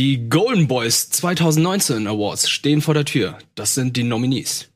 [0.00, 3.36] Die Golden Boys 2019 Awards stehen vor der Tür.
[3.54, 4.68] Das sind die Nominees.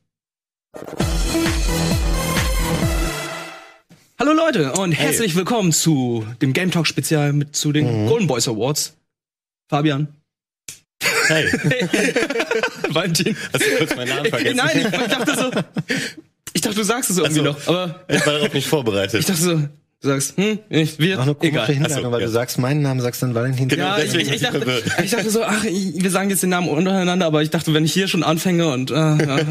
[4.19, 5.37] Hallo Leute und herzlich hey.
[5.37, 8.07] willkommen zu dem Game Talk Spezial mit zu den mhm.
[8.07, 8.97] Golden Boys Awards.
[9.67, 10.09] Fabian.
[11.01, 11.49] Hey.
[11.49, 12.13] hey.
[12.93, 13.35] Valentin.
[13.51, 14.57] Hast du kurz meinen Namen vergessen?
[14.57, 15.95] Nein, ich, ich dachte so.
[16.53, 18.05] Ich dachte, du sagst es irgendwie so, noch, aber.
[18.09, 19.21] Ich war darauf nicht vorbereitet.
[19.21, 19.67] Ich dachte so,
[20.01, 21.65] Du sagst, hm, ich, wir, Auch eine egal.
[21.67, 22.27] Hinleitung, so, weil ja.
[22.27, 23.69] du sagst meinen Namen, sagst dann Valentin.
[23.69, 26.67] Genau, ja, ich, ich, ich, dachte, ich dachte so, ach, wir sagen jetzt den Namen
[26.67, 29.45] untereinander, aber ich dachte, wenn ich hier schon anfange und äh, äh,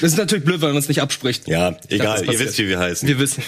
[0.00, 1.48] das ist natürlich blöd, weil man es nicht abspricht.
[1.48, 3.06] Ja, egal, dachte, ihr wisst, wie wir heißen.
[3.06, 3.42] Wir wissen.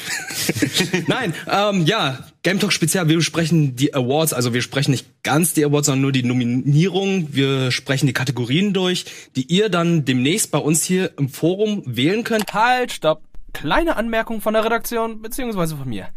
[1.07, 5.55] Nein, ähm, ja, Game Talk Spezial, wir besprechen die Awards, also wir sprechen nicht ganz
[5.55, 7.29] die Awards, sondern nur die Nominierung.
[7.31, 12.25] Wir sprechen die Kategorien durch, die ihr dann demnächst bei uns hier im Forum wählen
[12.25, 12.53] könnt.
[12.53, 13.23] Halt, stopp.
[13.55, 16.09] Kleine Anmerkung von der Redaktion, beziehungsweise von mir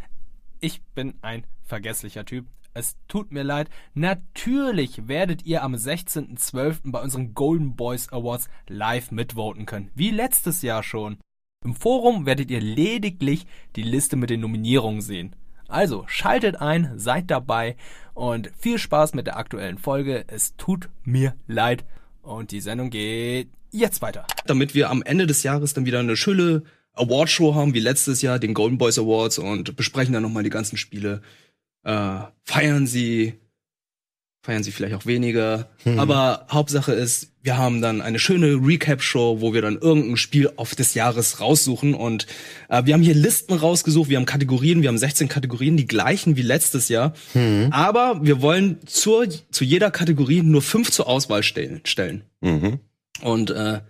[0.59, 2.45] ich bin ein vergesslicher Typ.
[2.73, 3.69] Es tut mir leid.
[3.93, 6.91] Natürlich werdet ihr am 16.12.
[6.91, 9.91] bei unseren Golden Boys Awards live mitvoten können.
[9.95, 11.17] Wie letztes Jahr schon.
[11.63, 15.35] Im Forum werdet ihr lediglich die Liste mit den Nominierungen sehen.
[15.67, 17.75] Also schaltet ein, seid dabei
[18.13, 20.25] und viel Spaß mit der aktuellen Folge.
[20.27, 21.85] Es tut mir leid.
[22.21, 24.27] Und die Sendung geht jetzt weiter.
[24.45, 26.63] Damit wir am Ende des Jahres dann wieder eine schöne
[26.95, 30.77] Awardshow haben, wie letztes Jahr, den Golden Boys Awards und besprechen dann nochmal die ganzen
[30.77, 31.21] Spiele.
[31.83, 33.33] Äh, feiern sie,
[34.41, 35.69] feiern sie vielleicht auch weniger.
[35.83, 35.99] Hm.
[35.99, 40.73] Aber Hauptsache ist, wir haben dann eine schöne Recap-Show, wo wir dann irgendein Spiel auf
[40.73, 41.93] des Jahres raussuchen.
[41.93, 42.25] Und
[42.69, 46.37] äh, wir haben hier Listen rausgesucht, wir haben Kategorien, wir haben 16 Kategorien, die gleichen
[46.37, 47.13] wie letztes Jahr.
[47.33, 47.67] Hm.
[47.71, 51.81] Aber wir wollen zur, zu jeder Kategorie nur fünf zur Auswahl stellen.
[51.83, 52.23] stellen.
[52.41, 52.79] Mhm.
[53.21, 53.81] Und äh,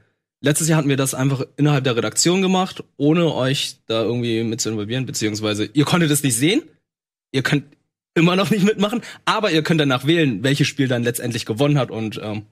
[0.45, 4.61] Letztes Jahr hatten wir das einfach innerhalb der Redaktion gemacht, ohne euch da irgendwie mit
[4.61, 6.61] zu involvieren, beziehungsweise ihr konntet es nicht sehen.
[7.31, 7.65] Ihr könnt
[8.13, 11.89] immer noch nicht mitmachen, aber ihr könnt danach wählen, welches Spiel dann letztendlich gewonnen hat
[11.89, 12.43] und ähm,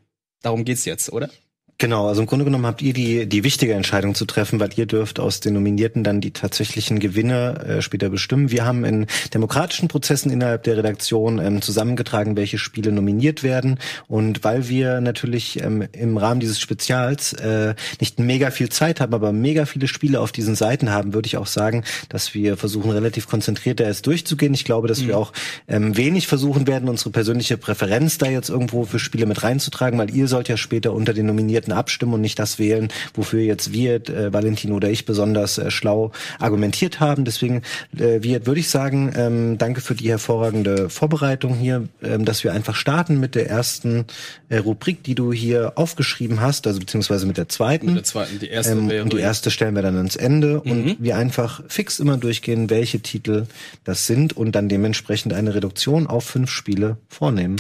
[0.42, 1.30] darum geht's jetzt, oder?
[1.80, 4.86] Genau, also im Grunde genommen habt ihr die, die wichtige Entscheidung zu treffen, weil ihr
[4.86, 8.52] dürft aus den Nominierten dann die tatsächlichen Gewinne äh, später bestimmen.
[8.52, 13.80] Wir haben in demokratischen Prozessen innerhalb der Redaktion ähm, zusammengetragen, welche Spiele nominiert werden.
[14.08, 19.14] Und weil wir natürlich ähm, im Rahmen dieses Spezials äh, nicht mega viel Zeit haben,
[19.14, 22.92] aber mega viele Spiele auf diesen Seiten haben, würde ich auch sagen, dass wir versuchen,
[22.92, 24.54] relativ konzentriert da jetzt durchzugehen.
[24.54, 25.08] Ich glaube, dass mhm.
[25.08, 25.34] wir auch
[25.68, 30.16] ähm, wenig versuchen werden, unsere persönliche Präferenz da jetzt irgendwo für Spiele mit reinzutragen, weil
[30.16, 33.74] ihr sollt ja später unter den Nominierten Nominierten abstimmen und nicht das wählen, wofür jetzt
[33.74, 37.26] wir, äh, Valentin oder ich besonders äh, schlau argumentiert haben.
[37.26, 37.62] Deswegen,
[37.98, 42.54] äh, Wirt, würde ich sagen, ähm, danke für die hervorragende Vorbereitung hier, ähm, dass wir
[42.54, 44.06] einfach starten mit der ersten
[44.50, 47.88] äh, Rubrik, die du hier aufgeschrieben hast, also beziehungsweise mit der zweiten.
[47.88, 49.04] Mit der zweiten, die erste ähm, wäre.
[49.04, 50.72] Und die erste stellen wir dann ans Ende mhm.
[50.72, 53.46] und wir einfach fix immer durchgehen, welche Titel
[53.84, 57.58] das sind und dann dementsprechend eine Reduktion auf fünf Spiele vornehmen.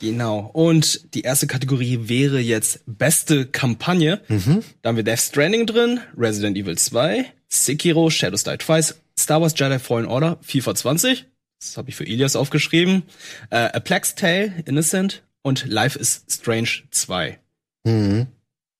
[0.00, 0.50] Genau.
[0.52, 4.20] Und die erste Kategorie wäre jetzt beste Kampagne.
[4.28, 4.62] Mhm.
[4.82, 9.54] Da haben wir Death Stranding drin, Resident Evil 2, Sekiro, Shadows Die Twice, Star Wars
[9.56, 11.26] Jedi Fallen Order, FIFA 20.
[11.60, 13.02] Das habe ich für Ilias aufgeschrieben.
[13.50, 17.38] Äh, A Plague's Tale, Innocent und Life is Strange 2.
[17.84, 18.26] Mhm.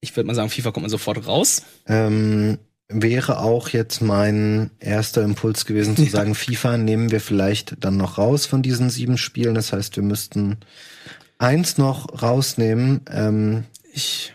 [0.00, 1.62] Ich würde mal sagen, FIFA kommt man sofort raus.
[1.86, 2.58] Ähm,
[2.88, 8.18] wäre auch jetzt mein erster Impuls gewesen zu sagen, FIFA nehmen wir vielleicht dann noch
[8.18, 9.56] raus von diesen sieben Spielen.
[9.56, 10.58] Das heißt, wir müssten
[11.38, 13.00] eins noch rausnehmen.
[13.10, 14.32] Ähm, ich,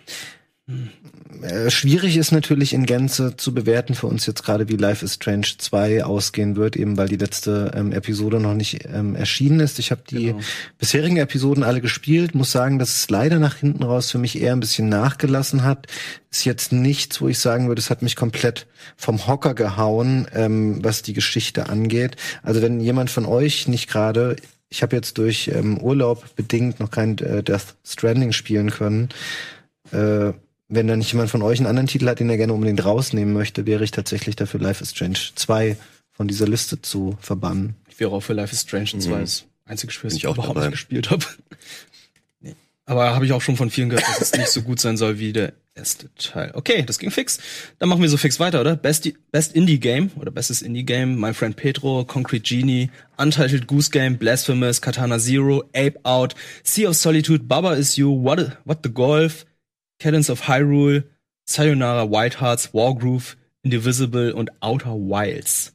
[1.41, 5.15] äh, schwierig ist natürlich in Gänze zu bewerten für uns jetzt gerade, wie Life is
[5.15, 9.79] Strange 2 ausgehen wird, eben weil die letzte ähm, Episode noch nicht ähm, erschienen ist.
[9.79, 10.39] Ich habe die genau.
[10.77, 14.53] bisherigen Episoden alle gespielt, muss sagen, dass es leider nach hinten raus für mich eher
[14.53, 15.87] ein bisschen nachgelassen hat.
[16.31, 20.83] Ist jetzt nichts, wo ich sagen würde, es hat mich komplett vom Hocker gehauen, ähm,
[20.83, 22.15] was die Geschichte angeht.
[22.41, 24.37] Also wenn jemand von euch nicht gerade
[24.73, 29.09] ich habe jetzt durch ähm, Urlaub bedingt noch kein äh, Death Stranding spielen können.
[29.91, 30.33] Äh,
[30.67, 33.35] wenn da nicht jemand von euch einen anderen Titel hat, den er gerne unbedingt rausnehmen
[33.35, 35.77] möchte, wäre ich tatsächlich dafür, Life is Strange 2
[36.11, 37.75] von dieser Liste zu verbannen.
[37.87, 39.19] Ich wäre auch für Life is Strange 2 mhm.
[39.19, 40.61] das einzige Spiel, das ich, ich überhaupt dabei.
[40.61, 41.23] nicht gespielt habe.
[42.39, 42.55] nee.
[42.87, 45.19] Aber habe ich auch schon von vielen gehört, dass es nicht so gut sein soll
[45.19, 46.51] wie der erste Teil.
[46.53, 47.39] Okay, das ging fix.
[47.79, 48.75] Dann machen wir so fix weiter, oder?
[48.75, 53.89] Best, Best Indie Game oder bestes Indie Game, My Friend Pedro, Concrete Genie, Untitled Goose
[53.89, 58.89] Game, Blasphemous, Katana Zero, Ape Out, Sea of Solitude, Baba Is You, What, What the
[58.89, 59.45] Golf,
[59.99, 61.03] Cadence of Hyrule,
[61.45, 65.72] Sayonara White Hearts, Wargroove, Indivisible und Outer Wilds.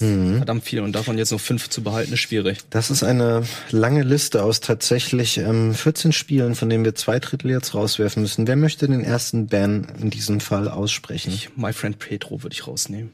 [0.00, 0.38] Mhm.
[0.38, 2.58] Verdammt viel und davon jetzt noch fünf zu behalten, ist schwierig.
[2.70, 7.50] Das ist eine lange Liste aus tatsächlich ähm, 14 Spielen, von denen wir zwei Drittel
[7.50, 8.46] jetzt rauswerfen müssen.
[8.46, 11.32] Wer möchte den ersten Ban in diesem Fall aussprechen?
[11.32, 13.12] Ich, My Friend Petro würde ich rausnehmen.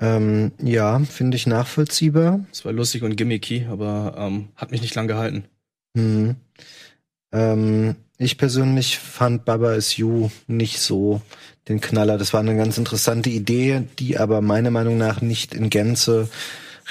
[0.00, 2.44] Ähm, ja, finde ich nachvollziehbar.
[2.52, 5.44] Es war lustig und gimmicky, aber ähm, hat mich nicht lang gehalten.
[5.94, 6.36] Mhm.
[7.32, 11.20] Ähm, ich persönlich fand Baba is You nicht so
[11.68, 12.18] den Knaller.
[12.18, 16.28] Das war eine ganz interessante Idee, die aber meiner Meinung nach nicht in Gänze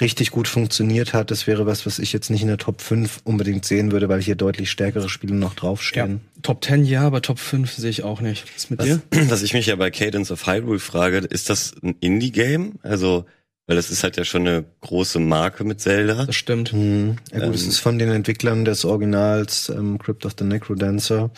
[0.01, 1.31] richtig gut funktioniert hat.
[1.31, 4.21] Das wäre was, was ich jetzt nicht in der Top 5 unbedingt sehen würde, weil
[4.21, 6.19] hier deutlich stärkere Spiele noch draufstehen.
[6.35, 6.41] Ja.
[6.41, 8.43] Top 10 ja, aber Top 5 sehe ich auch nicht.
[8.45, 9.01] Was ist mit Was, dir?
[9.29, 12.73] was ich mich ja bei Cadence of Hyrule frage, ist das ein Indie-Game?
[12.83, 13.25] Also,
[13.67, 16.25] weil das ist halt ja schon eine große Marke mit Zelda.
[16.25, 16.73] Das stimmt.
[16.73, 17.15] Hm.
[17.31, 17.69] Ja gut, es Ähm.
[17.69, 21.31] ist von den Entwicklern des Originals ähm, Crypt of the Necrodancer.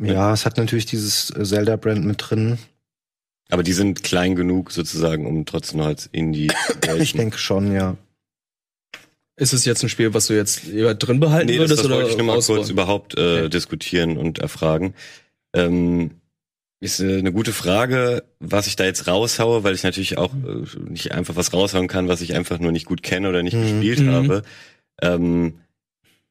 [0.00, 2.58] Ja, es hat natürlich dieses äh, Zelda-Brand mit drin.
[3.50, 7.02] Aber die sind klein genug sozusagen, um trotzdem noch als Indie zu gelten.
[7.02, 7.96] Ich denke schon, ja.
[9.36, 11.96] Ist es jetzt ein Spiel, was du jetzt drin behalten Nee, das, würdest das oder
[11.96, 13.48] wollte ich nur mal kurz überhaupt äh, Okay.
[13.50, 14.94] diskutieren und erfragen.
[15.52, 16.12] Ähm,
[16.80, 20.64] ist äh, eine gute Frage, was ich da jetzt raushaue, weil ich natürlich auch äh,
[20.88, 23.62] nicht einfach was raushauen kann, was ich einfach nur nicht gut kenne oder nicht Mhm.
[23.80, 24.10] gespielt Mhm.
[24.12, 24.42] habe.
[25.02, 25.54] Ähm,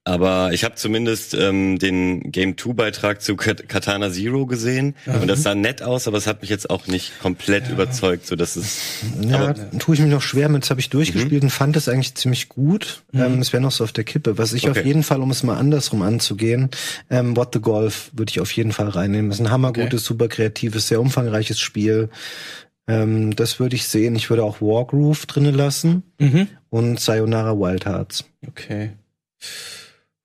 [0.06, 5.16] aber ich habe zumindest ähm, den Game 2 Beitrag zu Kat Katana Zero gesehen Ja.
[5.18, 8.36] und das sah nett aus, aber es hat mich jetzt auch nicht komplett überzeugt, so
[8.36, 8.82] dass es
[9.22, 10.64] Ja, Aber- tue ich mich noch schwer mit.
[10.64, 13.04] Das habe ich durchgespielt und fand es eigentlich ziemlich gut.
[13.14, 13.22] Mhm.
[13.22, 14.38] Ähm, es wäre noch so auf der Kippe.
[14.38, 14.80] Was ich Okay.
[14.82, 16.70] auf jeden Fall, um es mal andersrum anzugehen,
[17.10, 19.30] ähm, What the Golf würde ich auf jeden Fall reinnehmen.
[19.30, 22.10] Das ist ein hammergutes, super kreatives, sehr umfangreiches Spiel.
[22.88, 24.16] Ähm, das würde ich sehen.
[24.18, 26.48] Ich würde auch Wargroove drinnen lassen Mhm.
[26.70, 28.26] und Sayonara Wild Hearts.
[28.46, 28.92] Okay.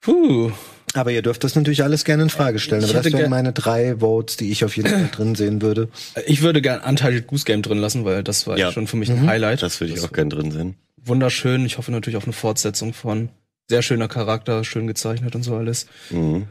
[0.08, 0.52] Puh.
[0.94, 2.82] Aber ihr dürft das natürlich alles gerne in Frage stellen.
[2.82, 5.88] Ich Aber das wären meine drei Votes, die ich auf jeden Fall drin sehen würde.
[6.26, 8.72] Ich würde gern Untitled Goose Game drin lassen, weil das war Ja.
[8.72, 9.62] schon für mich ein Highlight.
[9.62, 10.76] das würde ich auch gern drin sehen.
[11.04, 11.66] Wunderschön.
[11.66, 13.28] Ich hoffe natürlich auf eine Fortsetzung von.
[13.68, 15.86] Sehr schöner Charakter, schön gezeichnet und so alles.
[16.08, 16.46] Mhm.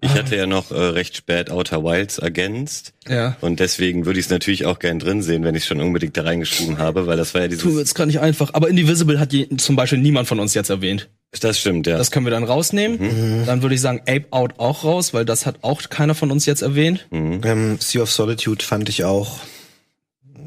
[0.00, 2.92] Ich hatte ja noch äh, recht spät Outer Wilds ergänzt.
[3.08, 3.36] Ja.
[3.40, 6.22] Und deswegen würde ich es natürlich auch gern drin sehen, wenn ich schon unbedingt da
[6.22, 7.78] reingeschrieben habe, weil das war ja Tu dieses.
[7.78, 8.52] jetzt gar nicht einfach.
[8.52, 11.08] Aber Indivisible hat je, zum Beispiel niemand von uns jetzt erwähnt.
[11.40, 11.96] Das stimmt, ja.
[11.96, 12.98] Das können wir dann rausnehmen.
[13.00, 13.46] Mhm.
[13.46, 16.44] Dann würde ich sagen Ape Out auch raus, weil das hat auch keiner von uns
[16.44, 17.06] jetzt erwähnt.
[17.10, 17.40] Mhm.
[17.42, 19.40] Ähm, sea of Solitude fand ich auch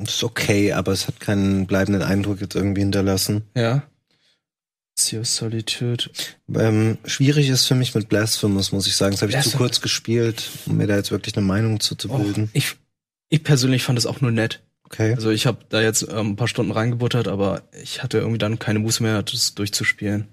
[0.04, 3.44] ist okay, aber es hat keinen bleibenden Eindruck jetzt irgendwie hinterlassen.
[3.56, 3.84] Ja.
[5.00, 6.10] Sea of Solitude.
[6.54, 9.12] Ähm, schwierig ist für mich mit Blasphemous, muss ich sagen.
[9.14, 12.10] Das habe ich zu kurz gespielt, um mir da jetzt wirklich eine Meinung zu, zu
[12.10, 12.50] Oh, bilden.
[12.54, 12.76] ich,
[13.30, 14.62] ich persönlich fand es auch nur nett.
[14.86, 15.14] Okay.
[15.14, 18.58] Also ich habe da jetzt ähm, ein paar Stunden reingebuttert, aber ich hatte irgendwie dann
[18.58, 20.28] keine Muße mehr, das durchzuspielen.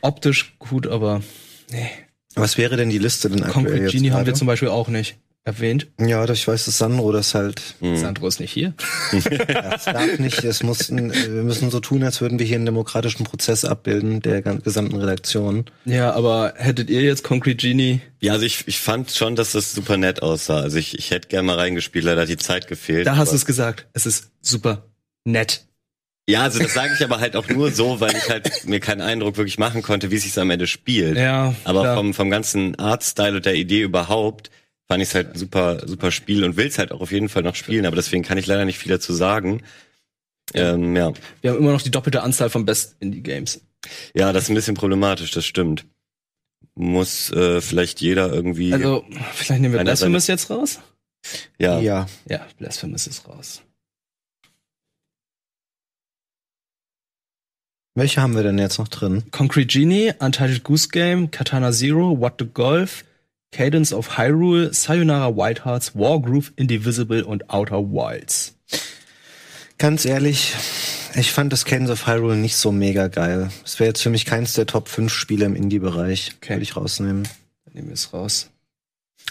[0.00, 1.22] Optisch gut, aber
[1.70, 1.88] nee.
[2.34, 5.16] Was wäre denn die Liste denn aktuell Concrete Genie haben wir zum Beispiel auch nicht
[5.48, 5.88] erwähnt.
[6.00, 7.96] Ja, das- ich weiß, dass Sandro das halt, Mhm.
[7.96, 8.74] Sandro ist nicht hier.
[9.12, 12.56] ja, es darf nicht, es muss, ein- wir müssen so tun, als würden wir hier
[12.56, 15.64] einen demokratischen Prozess abbilden, der gesamten Redaktion.
[15.84, 18.00] Ja, aber hättet ihr jetzt Concrete Genie?
[18.20, 20.60] Ja, also ich, ich fand schon, dass das super nett aussah.
[20.60, 23.06] Also ich, ich hätte gern mal reingespielt, leider hat die Zeit gefehlt.
[23.06, 23.86] Da hast du es gesagt.
[23.92, 24.84] Es ist super
[25.24, 25.64] nett.
[26.30, 29.00] Ja, also das sage ich aber halt auch nur so, weil ich halt mir keinen
[29.00, 31.16] Eindruck wirklich machen konnte, wie sich am Ende spielt.
[31.16, 31.96] Ja, Aber klar.
[31.96, 34.50] vom, vom ganzen Artstyle und der Idee überhaupt
[34.88, 37.28] fand ich es halt ein super, super Spiel und will es halt auch auf jeden
[37.28, 39.62] Fall noch spielen, aber deswegen kann ich leider nicht viel dazu sagen.
[40.54, 41.12] Ähm, ja.
[41.42, 43.60] Wir haben immer noch die doppelte Anzahl von Best Indie Games.
[44.14, 45.84] ja, das ist ein bisschen problematisch, das stimmt.
[46.74, 48.72] Muss äh, vielleicht jeder irgendwie.
[48.72, 49.04] Also,
[49.34, 50.78] vielleicht nehmen wir Blasphemous jetzt raus?
[51.58, 51.80] ja.
[51.80, 52.06] Ja.
[52.28, 53.62] Ja, Blasphemous ist raus.
[57.94, 59.24] Welche haben wir denn jetzt noch drin?
[59.32, 63.04] Concrete Genie, Untitled Goose Game, Katana Zero, What the Golf,
[63.52, 68.54] Cadence of Hyrule, Sayonara White Hearts, Wargroove, Indivisible und Outer Wilds.
[69.78, 70.54] Ganz ehrlich,
[71.14, 73.50] ich fand das Cadence of Hyrule nicht so mega geil.
[73.64, 76.32] Es wäre jetzt für mich keins der Top 5 Spiele im Indie-Bereich.
[76.36, 76.54] Okay.
[76.54, 77.24] Würde ich rausnehmen.
[77.64, 78.50] Dann nehmen wir es raus.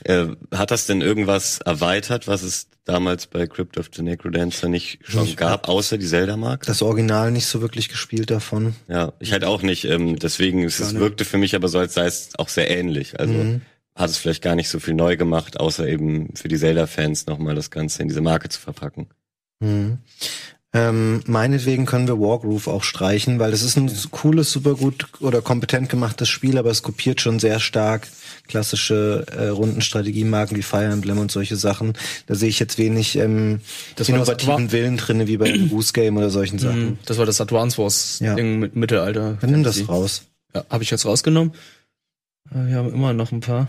[0.04, 5.00] Äh, hat das denn irgendwas erweitert, was es damals bei Crypt of the Necrodancer nicht
[5.04, 6.66] schon Ich gab, außer die Zelda-Marke?
[6.68, 8.76] Das Original nicht so wirklich gespielt davon.
[8.88, 9.86] Ja, ich halt auch nicht.
[9.86, 13.20] Ähm, deswegen es, es wirkte für mich aber so, als sei es auch sehr ähnlich.
[13.20, 13.62] Also Mhm.
[13.98, 17.56] Hat es vielleicht gar nicht so viel neu gemacht, außer eben für die Zelda-Fans nochmal
[17.56, 19.08] das Ganze in diese Marke zu verpacken.
[19.60, 19.98] Mhm.
[20.74, 25.42] Ähm, meinetwegen können wir Wargroove auch streichen, weil das ist ein cooles, super gut oder
[25.42, 28.08] kompetent gemachtes Spiel, aber es kopiert schon sehr stark
[28.48, 31.94] klassische äh, Rundenstrategiemarken wie Fire Emblem und solche Sachen.
[32.28, 33.62] Da sehe ich jetzt wenig ähm,
[33.96, 36.86] Das das innovativen Adva- Willen drinne wie bei einem Goose Game oder solchen Sachen.
[36.86, 38.36] Mhm, Das war das Advance Wars Ja.
[38.36, 39.38] Ding mit Mittelalter.
[39.42, 40.24] Dann nimm das raus.
[40.54, 41.54] Ja, habe ich jetzt rausgenommen.
[42.52, 43.68] Wir haben immer noch ein paar.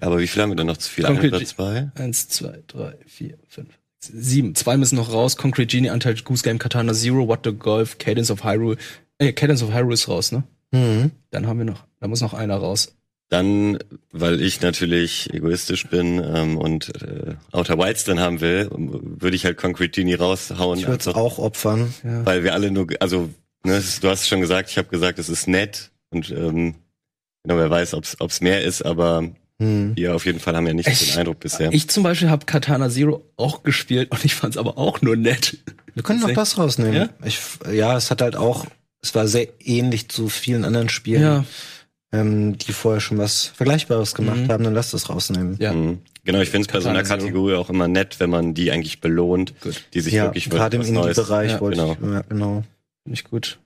[0.00, 1.06] Aber wie viel haben wir denn noch zu viel?
[1.06, 1.92] Ein Concrete- oder zwei?
[1.94, 3.68] Eins, zwei, drei, vier, fünf,
[4.00, 4.54] sieben.
[4.54, 5.36] Zwei müssen noch raus.
[5.36, 8.76] Concrete Genie, Untitled Goose Game, Katana Zero, What the Golf, Cadence of Hyrule.
[9.18, 10.42] Äh, Cadence of Hyrule ist raus, ne?
[10.72, 11.12] Mhm.
[11.30, 12.96] Dann haben wir noch, da muss noch einer raus.
[13.28, 13.78] Dann,
[14.10, 19.46] weil ich natürlich egoistisch bin ähm, und äh, Outer Wilds drin haben will, würde ich
[19.46, 20.78] halt Concrete Genie raushauen.
[20.78, 21.94] Ich würde es einfach, auch opfern.
[22.04, 22.26] Ja.
[22.26, 23.30] Weil wir alle nur, also
[23.64, 26.74] ne, du hast es schon gesagt, ich habe gesagt, es ist nett und ähm,
[27.44, 29.28] Genau, wer weiß, ob's ob's mehr ist, aber
[29.60, 29.96] Hm.
[29.96, 31.72] wir auf jeden Fall haben ja nicht Ich- den Eindruck bisher.
[31.72, 35.58] Ich zum Beispiel habe Katana Zero auch gespielt und ich fand's aber auch nur nett.
[35.94, 36.94] Wir können noch das rausnehmen.
[36.94, 37.08] Ja?
[37.24, 37.38] Ich,
[37.72, 38.66] ja, es hat halt auch,
[39.02, 41.44] es war sehr ähnlich zu vielen anderen Spielen, Ja,
[42.12, 44.48] ähm, die vorher schon was Vergleichbares gemacht Mhm.
[44.48, 44.64] haben.
[44.64, 45.56] Dann lass das rausnehmen.
[45.60, 45.72] ja.
[45.72, 45.98] Mhm.
[46.24, 47.02] Genau, ich finde es bei so einer.
[47.02, 49.82] Kategorie auch immer nett, wenn man die eigentlich belohnt, Gut.
[49.92, 51.96] die sich Ja, wirklich gerade im was Neues- Indie-Bereich Ja, wollte genau.
[52.00, 52.62] ich, ja, genau.
[53.04, 53.58] Nicht gut.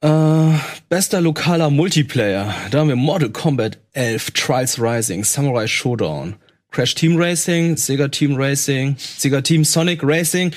[0.00, 2.54] Äh, bester lokaler Multiplayer.
[2.70, 6.36] Da haben wir Mortal Kombat 11, Trials Rising, Samurai Showdown,
[6.70, 10.52] Crash Team Racing, Sega Team Racing, Sega Team Sonic Racing,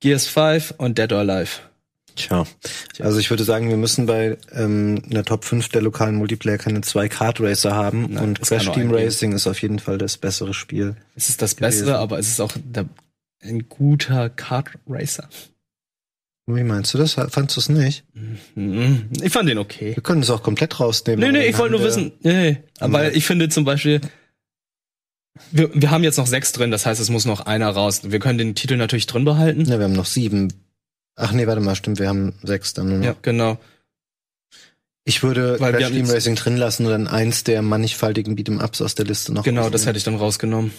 [0.00, 1.60] Gears 5 und Dead or Alive.
[2.16, 2.44] Tja.
[2.98, 6.80] Also ich würde sagen, wir müssen bei ähm, einer Top 5 der lokalen Multiplayer keine
[6.80, 8.92] zwei Kart Racer haben Nein, und Crash Team.
[8.92, 10.96] Racing ist auf jeden Fall das bessere Spiel.
[11.14, 11.80] Es ist das Gewesen.
[11.80, 12.86] Bessere, aber es ist auch der,
[13.40, 15.28] ein guter Kart Racer.
[16.56, 17.14] Wie meinst du das?
[17.14, 18.04] Fandst du es nicht?
[18.54, 19.08] Mhm.
[19.22, 19.94] Ich fand den okay.
[19.94, 21.20] Wir können es auch komplett rausnehmen.
[21.20, 22.12] Nee, aber nee, ich wollte nur wissen.
[22.22, 22.88] Nee, nee.
[22.92, 24.00] wir- ich finde zum Beispiel,
[25.50, 28.02] wir, wir haben jetzt noch sechs drin, das heißt, es muss noch einer raus.
[28.04, 29.64] Wir können den Titel natürlich drin behalten.
[29.64, 30.52] Ja, wir haben noch sieben.
[31.16, 33.04] Ach nee, warte mal, stimmt, wir haben sechs dann nur noch.
[33.04, 33.58] Ja, genau.
[35.10, 38.94] Ich würde Weil Crash Team Racing drin lassen und dann eins der mannigfaltigen Beat'em-Ups aus
[38.94, 40.70] der Liste noch Genau, das hätte ich dann rausgenommen.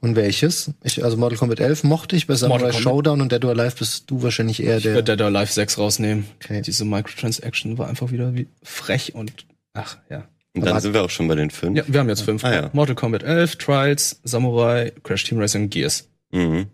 [0.00, 0.70] Und welches?
[0.84, 2.70] Ich, also Mortal Kombat 11 mochte ich, bei Samurai.
[2.72, 4.94] Showdown und Dead or Alive bist du wahrscheinlich eher Ich der...
[4.94, 6.26] würde Dead or Alive 6 rausnehmen.
[6.36, 6.62] Okay.
[6.62, 9.32] Diese Microtransaction war einfach wieder wie frech und
[9.74, 10.28] ach ja.
[10.54, 11.76] Und dann Aber- sind wir auch schon bei den fünf.
[11.76, 12.44] Ja, wir haben jetzt fünf.
[12.44, 12.70] Ah, ja.
[12.72, 16.08] Mortal Kombat 11, Trials, Samurai, Crash Team Racing und Gears.
[16.30, 16.66] Mhm.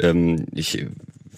[0.00, 0.86] Ähm, ich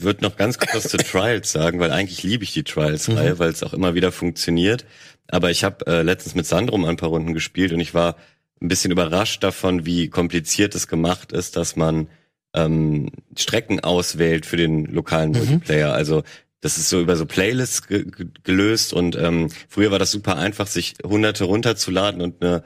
[0.04, 3.62] würde noch ganz kurz zu Trials sagen, weil eigentlich liebe ich die Trials-Reihe, weil es
[3.62, 4.84] auch immer wieder funktioniert.
[5.28, 8.16] Aber ich habe äh, letztens mit Sandro mal ein paar Runden gespielt und ich war
[8.61, 12.08] ein bisschen überrascht davon, wie kompliziert es gemacht ist, dass man
[12.54, 15.92] ähm, Strecken auswählt für den lokalen Multiplayer.
[15.92, 16.23] Also
[16.61, 18.06] das ist so über so Playlists ge
[18.42, 22.64] gelöst und ähm, früher war das super einfach, sich hunderte runterzuladen und eine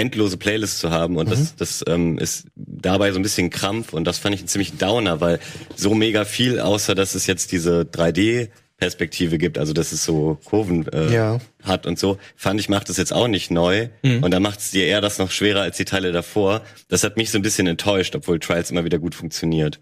[0.00, 4.04] endlose Playlist zu haben und das, das ähm, ist dabei so ein bisschen Krampf und
[4.04, 5.38] das fand ich einen ziemlichen Downer, weil
[5.76, 10.86] so mega viel, außer dass es jetzt diese 3D-Perspektive gibt, also dass es so Kurven
[10.88, 11.38] äh, Ja.
[11.62, 13.88] hat und so, fand ich, macht es jetzt auch nicht neu
[14.22, 16.62] und da macht es dir eher das noch schwerer als die Teile davor.
[16.88, 19.80] Das hat mich so ein bisschen enttäuscht, obwohl Trials immer wieder gut funktioniert.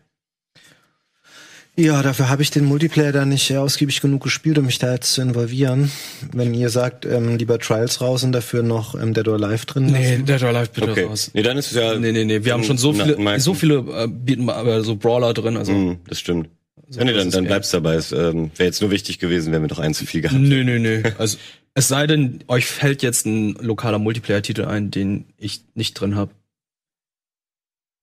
[1.81, 5.13] Ja, dafür habe ich den Multiplayer da nicht ausgiebig genug gespielt, um mich da jetzt
[5.13, 5.93] zu involvieren.
[6.33, 9.87] Wenn ihr sagt, ähm, lieber Trials raus und dafür noch ähm, Dead or Alive drin
[9.87, 10.27] Nee, lassen.
[10.27, 11.31] Dead or Alive bitte Okay, raus.
[11.35, 11.95] nee, dann ist es ja...
[11.97, 14.97] Nee, nee, nee, wir haben schon so viele, meistens- so viele äh, Beat'em- äh, so
[14.97, 15.71] Brawler drin, also.
[15.73, 16.49] Mm, das stimmt.
[16.89, 17.95] so ja, nee, dann, dann bleibst dabei.
[17.95, 20.65] Es ähm, wäre jetzt nur wichtig gewesen, wenn wir noch ein zu viel gehabt Nö,
[20.65, 21.03] nö, nö.
[21.19, 21.39] Also,
[21.75, 26.33] es sei denn, euch fällt jetzt ein lokaler Multiplayer-Titel ein, den ich nicht drin habe.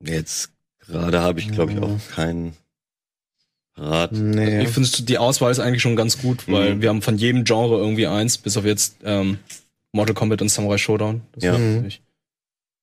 [0.01, 2.53] Jetzt gerade habe ich, glaube ich, auch keinen
[3.77, 4.11] Rat.
[4.13, 4.63] Nee.
[4.63, 6.81] Ich finde, die Auswahl ist eigentlich schon ganz gut, weil Mhm.
[6.81, 9.37] wir haben von jedem Genre irgendwie eins, bis auf jetzt ähm,
[9.91, 11.21] Mortal Kombat und Samurai Showdown.
[11.33, 11.57] Das Ja.
[11.57, 11.75] Mhm.
[11.75, 12.01] natürlich-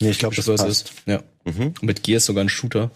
[0.03, 0.91] nee, ich glaube, das das passt.
[0.91, 0.93] ist.
[1.07, 1.23] Ja.
[1.45, 1.69] Mhm.
[1.81, 2.91] Und mit Gears sogar ein Shooter.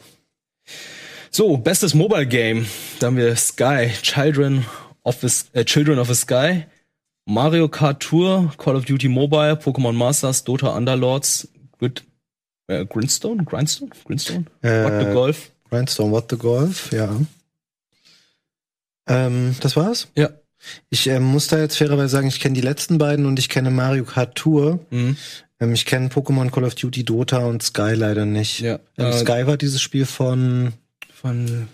[1.30, 2.66] So, bestes Mobile Game.
[2.98, 4.64] Da haben wir Sky, Children
[5.02, 6.64] of the, äh, Children of the Sky,
[7.26, 11.48] Mario Kart Tour, Call of Duty Mobile, Pokémon Masters, Dota Underlords,
[11.78, 12.04] Grid,
[12.68, 15.50] äh, Grindstone, Grindstone, Grindstone, What the Äh, Golf.
[15.70, 17.08] Grindstone What the Golf, ja.
[19.06, 20.08] Ähm, das war's?
[20.16, 20.30] Ja.
[20.90, 23.70] Ich ähm, muss da jetzt fairerweise sagen, ich kenne die letzten beiden und ich kenne
[23.70, 24.80] Mario Kart Tour.
[24.90, 25.16] Mhm.
[25.60, 28.60] Ähm, ich kenne Pokémon, Call of Duty, Dota und Sky leider nicht.
[28.60, 28.78] Ja.
[28.98, 30.72] Ähm, Äh, Sky war dieses Spiel von
[31.12, 31.68] Von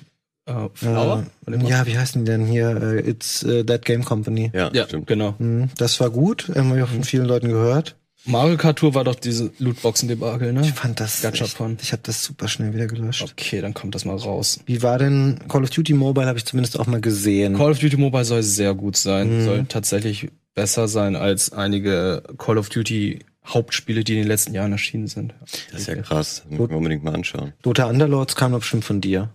[0.46, 1.26] äh, Flower?
[1.44, 2.76] Von Äh, ja, wie heißen die denn hier?
[2.82, 4.50] Äh, It's äh, That Game Company.
[4.54, 5.06] Ja, ja, stimmt.
[5.06, 5.34] genau.
[5.38, 7.96] Mhm, das war gut, ähm, habe ich auch von vielen Leuten gehört.
[8.24, 10.60] Mario Kart Tour war doch diese Lootboxen-Debakel, ne?
[10.62, 11.76] Ich fand das, Gacha echt, von.
[11.82, 13.22] ich habe das super schnell wieder gelöscht.
[13.22, 14.60] Okay, dann kommt das mal raus.
[14.66, 16.26] Wie war denn Call of Duty Mobile?
[16.26, 17.56] Habe ich zumindest auch mal gesehen.
[17.56, 19.44] Call of Duty Mobile soll sehr gut sein, Mhm.
[19.44, 24.70] soll tatsächlich besser sein als einige Call of Duty Hauptspiele, die in den letzten Jahren
[24.70, 25.34] erschienen sind.
[25.72, 26.44] Das ist ja krass.
[26.48, 27.54] Muss ich mir unbedingt mal anschauen.
[27.62, 29.30] Dota Underlords kam doch bestimmt von dir.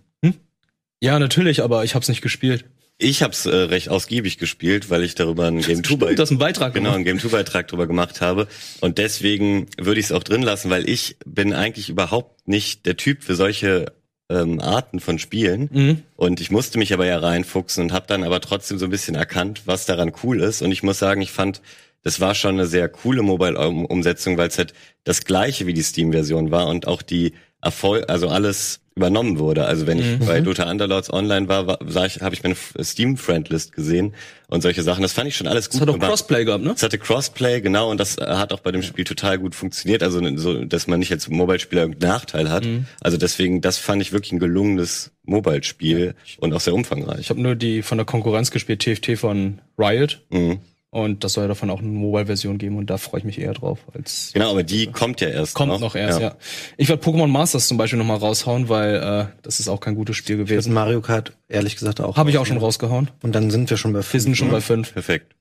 [0.99, 2.65] Ja, natürlich, aber ich hab's nicht gespielt.
[2.99, 6.21] Ich habe es äh, recht ausgiebig gespielt, weil ich darüber einen Game 2 Stimmt, du
[6.21, 6.95] hast einen Beitrag genau, gemacht.
[6.95, 8.47] einen Game 2 Beitrag drüber gemacht habe
[8.81, 12.97] und deswegen würde ich es auch drin lassen, weil ich bin eigentlich überhaupt nicht der
[12.97, 13.93] Typ für solche
[14.29, 16.03] ähm, Arten von Spielen Mhm.
[16.15, 19.15] und ich musste mich aber ja reinfuchsen und habe dann aber trotzdem so ein bisschen
[19.15, 21.61] erkannt, was daran cool ist und ich muss sagen, ich fand
[22.03, 24.73] das war schon eine sehr coole Mobile-Umsetzung, weil es halt
[25.03, 29.65] das gleiche wie die Steam-Version war und auch die Erfolg, also alles übernommen wurde.
[29.65, 30.25] Also wenn ich Mhm.
[30.25, 34.13] bei Dota Underlords online war, war sah ich, habe ich meine Steam-Friendlist gesehen
[34.49, 35.01] und solche Sachen.
[35.03, 36.09] Das fand ich schon alles gut hat doch gemacht.
[36.09, 36.73] Crossplay gehabt, ne?
[36.75, 40.03] Es hatte Crossplay, genau, und das äh, hat auch bei dem Spiel total gut funktioniert.
[40.03, 42.65] Also so, dass man nicht als Mobile-Spieler irgendeinen Nachteil hat.
[42.65, 42.85] Mhm.
[42.99, 47.19] Also deswegen, das fand ich wirklich ein gelungenes Mobile-Spiel und auch sehr umfangreich.
[47.19, 50.21] Ich habe nur die von der Konkurrenz gespielt, TFT von Riot.
[50.29, 50.59] Mhm.
[50.89, 53.53] Und das soll ja davon auch eine Mobile-Version geben und da freue ich mich eher
[53.53, 54.31] drauf als.
[54.33, 56.35] Genau, aber die kommt ja erst Kommt noch, erst, ja.
[56.77, 60.15] Ich werde Pokémon Masters zum Beispiel nochmal raushauen, weil äh, das ist auch kein gutes
[60.15, 60.73] Spiel Das gewesen.
[60.73, 62.15] Mario Kart, ehrlich gesagt, auch.
[62.15, 63.11] Habe ich auch schon rausgehauen.
[63.21, 64.93] Und dann sind wir schon bei Wir sind schon bei fünf.
[64.93, 65.35] Perfekt.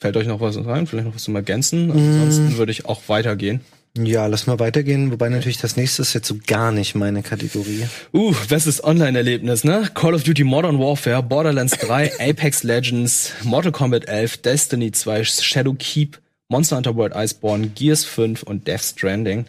[0.00, 0.86] Fällt euch noch was rein?
[0.86, 1.90] Vielleicht noch was zum Ergänzen?
[1.90, 3.62] Ansonsten würde ich auch weitergehen.
[4.04, 5.10] Ja, lass mal weitergehen.
[5.10, 7.86] Wobei natürlich das nächste ist jetzt so gar nicht meine Kategorie.
[8.12, 9.90] Uh, bestes Online-Erlebnis, ne?
[9.94, 15.74] Call of Duty Modern Warfare, Borderlands 3, Apex Legends, Mortal Kombat 11, Destiny 2, Shadow
[15.78, 19.46] Keep, Monster Hunter World Iceborne, Gears 5 und Death Stranding.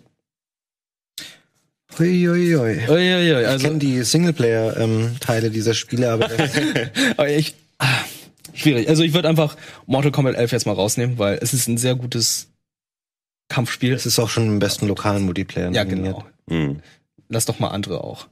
[1.99, 2.87] Uiuiui.
[2.87, 6.29] Uiuiui, Ich also, kenne die Singleplayer-Teile dieser Spiele, aber
[7.17, 7.87] aber ich, ah,
[8.53, 8.87] schwierig.
[8.89, 11.95] Also ich würde einfach Mortal Kombat 11 jetzt mal rausnehmen, weil es ist ein sehr
[11.95, 12.49] gutes
[13.49, 13.93] Kampfspiel.
[13.93, 15.71] das ist auch schon im besten lokalen Multiplayer.
[15.71, 16.17] ja, nominiert.
[16.47, 16.63] genau.
[16.65, 16.79] Mhm.
[17.27, 18.27] Lass doch mal andere auch.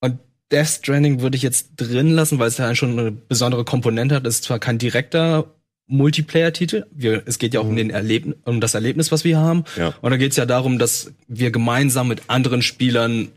[0.00, 0.18] Und
[0.50, 4.26] Death Stranding würde ich jetzt drin lassen, weil es ja schon eine besondere Komponente hat.
[4.26, 5.54] Es ist zwar kein direkter
[5.86, 6.86] Multiplayer-Titel.
[6.90, 9.64] Wir, es geht ja auch um, den Erlebn um das Erlebnis, was wir haben.
[9.76, 9.94] Ja.
[10.00, 13.28] Und da geht es ja darum, dass wir gemeinsam mit anderen Spielern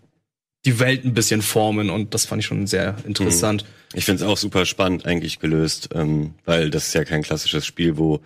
[0.65, 1.89] die Welt ein bisschen formen.
[1.89, 3.65] Und das fand ich schon sehr interessant.
[3.93, 7.65] Ich finde es auch super spannend eigentlich gelöst, ähm, weil das ist ja kein klassisches
[7.65, 8.19] Spiel, wo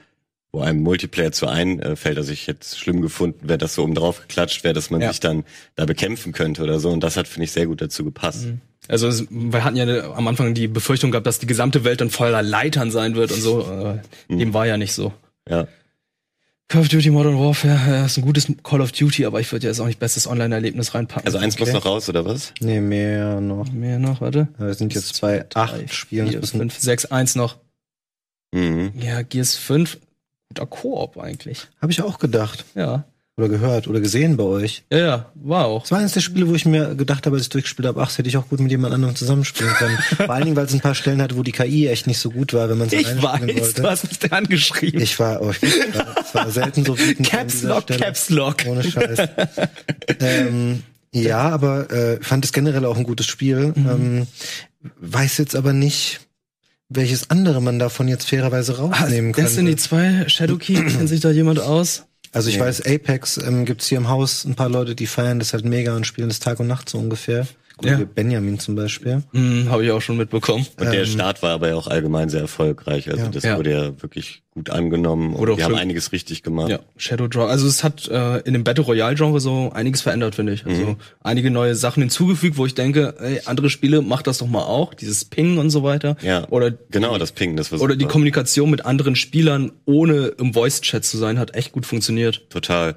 [0.56, 2.18] wo einem Multiplayer zu einfällt.
[2.18, 5.02] Also ich hätte es schlimm gefunden, wäre das so oben drauf geklatscht wäre, dass man
[5.02, 5.10] Ja.
[5.10, 5.44] sich dann
[5.76, 6.90] da bekämpfen könnte oder so.
[6.90, 8.48] Und das hat, finde ich, sehr gut dazu gepasst.
[8.88, 12.10] Also es, wir hatten ja am Anfang die Befürchtung gehabt, dass die gesamte Welt dann
[12.10, 13.62] voller Leitern sein wird und so.
[14.30, 15.12] Äh, Dem war ja nicht so.
[15.50, 15.68] Ja.
[16.68, 19.68] Call of Duty Modern Warfare ja, ist ein gutes Call of Duty, aber ich würde
[19.68, 21.26] jetzt auch nicht bestes Online-Erlebnis reinpacken.
[21.28, 22.54] Also eins muss noch raus, oder was?
[22.60, 23.72] Nee, mehr noch.
[23.72, 24.48] mehr noch, warte.
[24.58, 27.58] Wir sind jetzt bei acht Das müssen- fünf, sechs, eins noch.
[28.52, 28.94] Mhm.
[29.00, 29.98] Ja, Gears 5,
[30.56, 31.68] guter Koop eigentlich.
[31.82, 32.66] Habe ich auch gedacht.
[32.76, 33.06] Ja.
[33.38, 34.86] Oder gehört oder gesehen bei euch.
[34.90, 35.82] Ja, ja, war auch.
[35.82, 38.08] Das war eines der Spiele, wo ich mir gedacht habe, als ich durchgespielt habe, ach,
[38.08, 39.98] das hätte ich auch gut mit jemand anderem zusammenspielen können.
[40.16, 42.32] Vor allen Dingen, weil es ein paar Stellen hatte, wo die KI echt nicht so
[42.32, 43.90] gut war, wenn man es Ich weiß, du wollte.
[43.92, 45.02] hast mich da angeschrieben.
[45.02, 47.28] Ich war, oh, ich war, es war selten so wütend.
[47.28, 48.00] Caps Lock, Stelle.
[48.00, 48.56] Caps Lock.
[48.68, 49.28] Ohne Scheiß.
[50.22, 53.74] ähm, ja, aber äh, fand es generell auch ein gutes Spiel.
[53.76, 53.90] Mhm.
[53.90, 54.28] Ähm,
[55.02, 56.22] weiß jetzt aber nicht,
[56.96, 59.50] welches andere man davon jetzt fairerweise rausnehmen könnte.
[59.50, 62.04] Destiny 2, Shadowkeep, kennt sich da jemand aus?
[62.32, 62.62] Also ich Nee.
[62.64, 65.96] weiß, Apex ähm, gibt's hier im Haus ein paar Leute, die feiern das halt mega
[65.96, 67.48] und spielen das Tag und Nacht so ungefähr.
[67.78, 68.00] Gut, Ja.
[68.16, 69.24] Benjamin zum Beispiel.
[69.34, 70.66] Hm, habe ich auch schon mitbekommen.
[70.80, 73.10] Und der Ähm, Start war aber ja auch allgemein sehr erfolgreich.
[73.10, 73.30] Also Ja.
[73.30, 73.58] das Ja.
[73.58, 75.34] wurde ja wirklich gut angenommen.
[75.36, 76.70] Und die haben einiges richtig gemacht.
[76.70, 77.48] Ja, Shadow Draw.
[77.50, 80.66] Also es hat äh, in dem Battle Royale Genre so einiges verändert, finde ich.
[80.66, 84.64] Also einige neue Sachen hinzugefügt, wo ich denke, ey, andere Spiele macht das doch mal
[84.64, 86.16] auch, dieses Ping und so weiter.
[86.22, 86.48] Ja.
[86.50, 88.06] Oder Genau, das Ping, das war oder die.
[88.06, 92.50] Kommunikation mit anderen Spielern ohne im Voice Chat zu sein, hat echt gut funktioniert.
[92.50, 92.96] Total.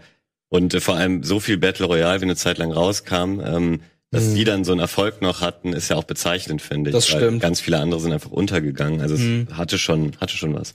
[0.51, 4.33] Und äh, vor allem so viel Battle Royale, wie eine Zeit lang rauskam, ähm, dass
[4.35, 6.95] die dann so einen Erfolg noch hatten, ist ja auch bezeichnend, finde ich.
[6.97, 7.43] Das weil stimmt.
[7.43, 9.01] Ganz viele andere sind einfach untergegangen.
[9.01, 9.49] Also es Mhm.
[9.53, 10.75] hatte schon, hatte schon was.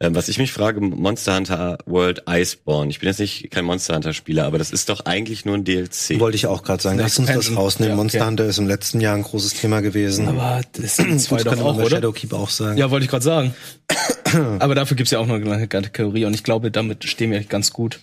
[0.00, 2.90] Ähm, was ich mich frage, Monster Hunter World Iceborne.
[2.90, 5.62] Ich bin jetzt nicht kein Monster Hunter Spieler, aber das ist doch eigentlich nur ein
[5.64, 6.18] DLC.
[6.18, 6.98] Wollte ich auch gerade sagen.
[6.98, 7.90] Lass uns das rausnehmen.
[7.90, 8.02] Ja, okay.
[8.02, 10.26] Monster Hunter ist im letzten Jahr ein großes Thema gewesen.
[10.26, 11.90] Aber das sind zwei das doch auch, oder?
[11.90, 12.76] Shadowkeep auch sagen.
[12.76, 13.54] Ja, wollte ich gerade sagen.
[14.58, 17.72] Aber dafür gibt's ja auch noch eine Kategorie und ich glaube, damit stehen wir ganz
[17.72, 18.00] gut.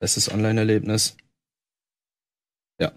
[0.00, 1.16] Bestes Online-Erlebnis.
[2.78, 2.92] Ja.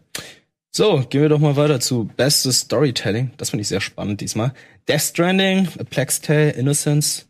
[0.77, 3.31] So, gehen wir doch mal weiter zu Bestes Storytelling.
[3.37, 4.53] Das finde ich sehr spannend diesmal.
[4.89, 7.27] Death Stranding, A Plague's Tale, Innocence,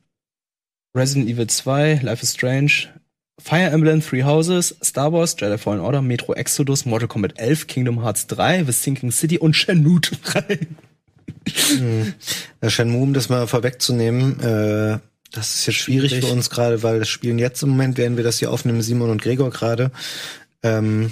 [0.97, 2.87] Resident Evil 2, Life is Strange,
[3.39, 8.01] Fire Emblem, Three Houses, Star Wars, Jedi Fallen Order, Metro Exodus, Mortal Kombat 11, Kingdom
[8.01, 10.59] Hearts 3, The Sinking City und Shenmue 3.
[12.63, 14.97] Ja, Shenmue, um das mal vorwegzunehmen, äh,
[15.31, 16.25] das ist jetzt schwierig, Schwierig.
[16.25, 19.11] für uns gerade, weil das Spielen jetzt im Moment, während wir das hier aufnehmen, Simon
[19.11, 19.91] und Gregor gerade.
[20.63, 21.11] Ähm,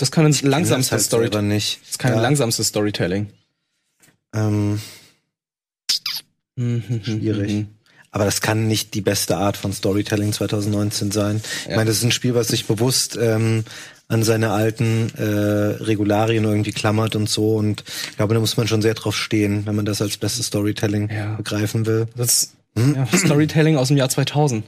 [0.00, 1.48] Das kann ein langsamstes halt selber Storytelling.
[1.48, 1.80] nicht.
[1.82, 3.28] Das ist kein Ja, langsamstes Storytelling.
[4.34, 4.80] Ähm,
[6.56, 7.04] Schwierig.
[7.04, 7.66] Schwierig.
[8.10, 11.40] aber das kann nicht die beste Art von Storytelling 2019 sein.
[11.64, 11.76] Ich Ja.
[11.76, 13.64] meine, das ist ein Spiel, was sich bewusst ähm,
[14.08, 17.54] an seine alten äh, Regularien irgendwie klammert und so.
[17.56, 20.46] Und ich glaube, da muss man schon sehr drauf stehen, wenn man das als bestes
[20.46, 21.34] Storytelling Ja.
[21.36, 22.08] begreifen will.
[22.16, 24.64] Das ja, Storytelling aus dem Jahr 2000.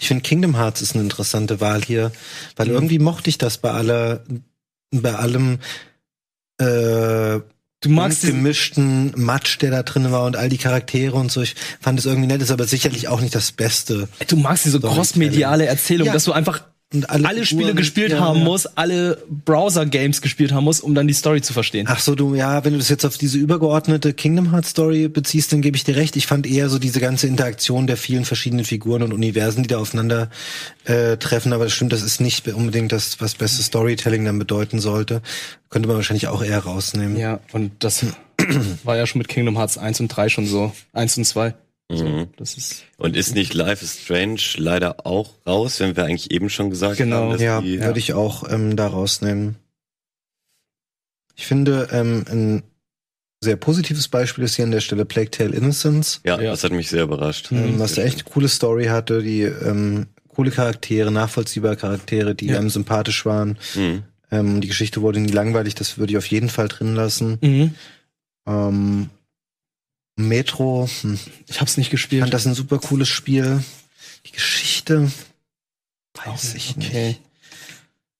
[0.00, 2.10] Ich finde Kingdom Hearts ist eine interessante Wahl hier,
[2.56, 2.72] weil Mhm.
[2.74, 4.24] irgendwie mochte ich das bei aller,
[4.90, 5.58] bei allem
[6.58, 7.40] äh,
[7.82, 11.40] Du magst gemischten Matsch, der da drin war und all die Charaktere und so.
[11.40, 14.06] Ich fand es irgendwie nett, ist aber sicherlich auch nicht das Beste.
[14.28, 16.12] du magst diese crossmediale Erzählung, Ja.
[16.12, 16.60] dass du einfach
[16.92, 18.44] Und alle, Figuren- Spiele gespielt ja, haben ja.
[18.44, 21.86] musst, alle Browser-Games gespielt haben musst, um dann die Story zu verstehen.
[21.88, 25.52] Ach so, du, ja, wenn du das jetzt auf diese übergeordnete Kingdom Hearts Story beziehst,
[25.52, 26.16] dann gebe ich dir recht.
[26.16, 29.78] Ich fand eher so diese ganze Interaktion der vielen verschiedenen Figuren und Universen, die da
[29.78, 30.30] aufeinander
[30.84, 31.52] äh, treffen.
[31.52, 35.22] Aber das stimmt, das ist nicht unbedingt das, was beste Storytelling dann bedeuten sollte.
[35.68, 37.16] Könnte man wahrscheinlich auch eher rausnehmen.
[37.16, 38.04] Ja, und das
[38.82, 40.72] war ja schon mit Kingdom Hearts 1 und 3 schon so.
[40.92, 41.54] 1 und 2.
[41.92, 42.28] So, Mhm.
[42.36, 46.48] das ist Und ist nicht Life is Strange leider auch raus, wenn wir eigentlich eben
[46.48, 47.16] schon gesagt Genau.
[47.16, 49.56] haben, dass Ja, die, würde ich auch ähm, da rausnehmen.
[51.34, 52.62] Ich finde, ähm, ein
[53.42, 56.50] sehr positives Beispiel ist hier an der Stelle Plague Tale Innocence, ja, Ja.
[56.50, 57.50] das hat mich sehr überrascht.
[57.50, 62.46] Ähm, was da echt eine coole Story hatte, die ähm, coole Charaktere, nachvollziehbare Charaktere, die
[62.48, 62.58] Ja.
[62.58, 63.58] einem sympathisch waren.
[63.74, 64.02] Mhm.
[64.30, 67.38] Ähm, die Geschichte wurde nie langweilig, das würde ich auf jeden Fall drin lassen.
[67.40, 67.74] Mhm.
[68.46, 69.10] Ähm,
[70.16, 71.18] Metro, hm,
[71.48, 72.22] Ich hab's nicht ich gespielt.
[72.22, 73.62] fand das ein super cooles Spiel.
[74.26, 75.10] Die Geschichte,
[76.24, 76.88] weiß ich nicht.
[76.90, 77.16] okay.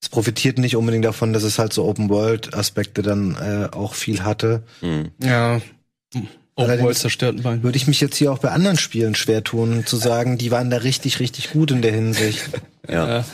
[0.02, 4.62] Es profitiert nicht unbedingt davon, dass es halt so Open-World-Aspekte dann äh, auch viel hatte.
[4.80, 5.10] Mhm.
[5.22, 5.56] Ja.
[5.56, 7.62] Open Allerdings- World zerstörten Bein.
[7.62, 10.70] Würde ich mich jetzt hier auch bei anderen Spielen schwer tun, zu sagen, die waren
[10.70, 12.48] da richtig, richtig gut in der Hinsicht.
[12.88, 13.18] Ja.
[13.18, 13.24] Ja.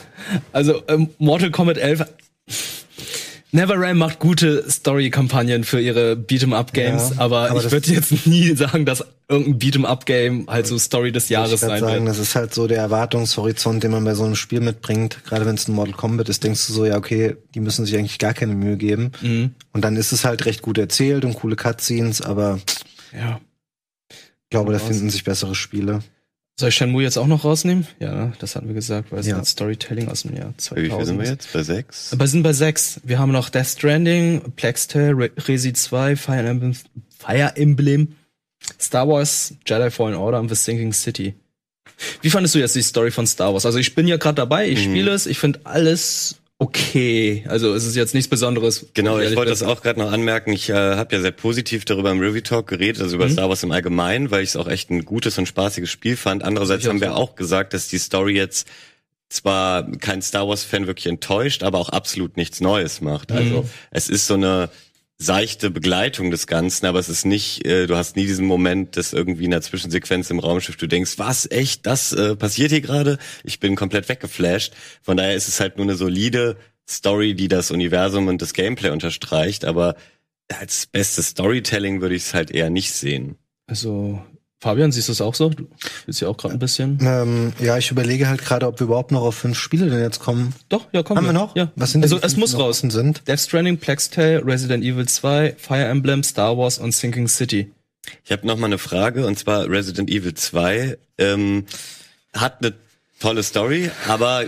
[0.53, 2.05] Also ähm, Mortal Kombat 11
[3.53, 8.85] NetherRealm macht gute Story-Kampagnen für ihre Beat'em-up-Games, Ja, aber, aber ich würde jetzt nie sagen,
[8.85, 12.09] dass irgendein Beat'em-up-Game halt so Story des Jahres sein sagen, wird.
[12.09, 15.25] das ist halt so der Erwartungshorizont, den man bei so einem Spiel mitbringt.
[15.25, 17.97] Gerade wenn es ein Mortal Kombat ist, denkst du so, ja, okay, die müssen sich
[17.97, 19.13] eigentlich gar keine Mühe geben.
[19.23, 19.55] Mhm.
[19.73, 22.59] Und dann ist es halt recht gut erzählt und coole Cutscenes, aber
[23.17, 23.41] Ja.
[24.11, 26.01] ich glaube, da finden sich bessere Spiele.
[26.59, 27.87] Soll ich Shenmue jetzt auch noch rausnehmen?
[28.01, 28.33] Ja, ne?
[28.39, 29.45] das hatten wir gesagt, weil es Ja.
[29.45, 31.53] Storytelling aus dem Jahr Bei Wie viel sind 2000 wir jetzt?
[31.53, 32.13] Bei sechs?
[32.13, 33.01] Aber wir sind bei sechs.
[33.05, 36.75] Wir haben noch Death Stranding, Plex Tale, Re Resi 2, Fire Emblem,
[37.19, 38.17] Fire Emblem,
[38.81, 41.35] Star Wars, Jedi Fallen Order und The Sinking City.
[42.23, 43.67] Wie fandest du jetzt die Story von Star Wars?
[43.67, 44.91] Also ich bin ja gerade dabei, ich Mhm.
[44.93, 47.45] spiele es, ich finde alles okay.
[47.49, 48.87] Also es ist jetzt nichts Besonderes.
[48.95, 50.53] Genau, ich wollte das auch gerade noch anmerken.
[50.53, 53.33] Ich äh, habe ja sehr positiv darüber im Review Talk geredet, also über Mhm.
[53.33, 56.43] Star Wars im Allgemeinen, weil ich es auch echt ein gutes und spaßiges Spiel fand.
[56.45, 57.15] Andererseits Ich auch haben wir so.
[57.15, 58.67] auch gesagt, dass die Story jetzt
[59.29, 63.33] zwar kein Star Wars Fan wirklich enttäuscht, aber auch absolut nichts Neues macht.
[63.33, 63.71] Also Mhm.
[63.91, 64.71] es ist so eine
[65.19, 69.13] seichte Begleitung des Ganzen, aber es ist nicht, äh, du hast nie diesen Moment, dass
[69.13, 73.19] irgendwie in der Zwischensequenz im Raumschiff du denkst, was, echt, das äh, passiert hier gerade?
[73.43, 74.75] Ich bin komplett weggeflasht.
[75.03, 76.57] Von daher ist es halt nur eine solide
[76.89, 79.97] Story, die das Universum und das Gameplay unterstreicht, aber
[80.49, 83.37] als bestes Storytelling würde ich es halt eher nicht sehen.
[83.67, 84.23] Also
[84.59, 85.51] Fabian, siehst du es auch so?
[85.51, 85.69] Du
[86.07, 86.99] bist ja auch gerade ein bisschen.
[87.03, 90.19] Ähm, ja, ich überlege halt gerade, ob wir überhaupt noch auf fünf Spiele denn jetzt
[90.19, 90.55] kommen.
[90.71, 91.19] Doch, ja, komm.
[91.19, 91.55] Haben wir noch?
[91.57, 91.71] Ja.
[91.77, 92.79] Was sind also die es muss raus.
[92.79, 93.29] sind?
[93.29, 97.71] Death Stranding, Plex Tale, Resident Evil 2, Fire Emblem, Star Wars und Sinking City.
[98.25, 101.67] Ich habe noch mal eine Frage und zwar Resident Evil 2 ähm,
[102.33, 102.75] hat eine
[103.21, 104.45] tolle Story, aber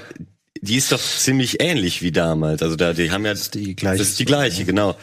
[0.60, 2.62] die ist doch ziemlich ähnlich wie damals.
[2.62, 4.96] Also da die haben ja Das ist die gleiche Das ist die gleiche, genau.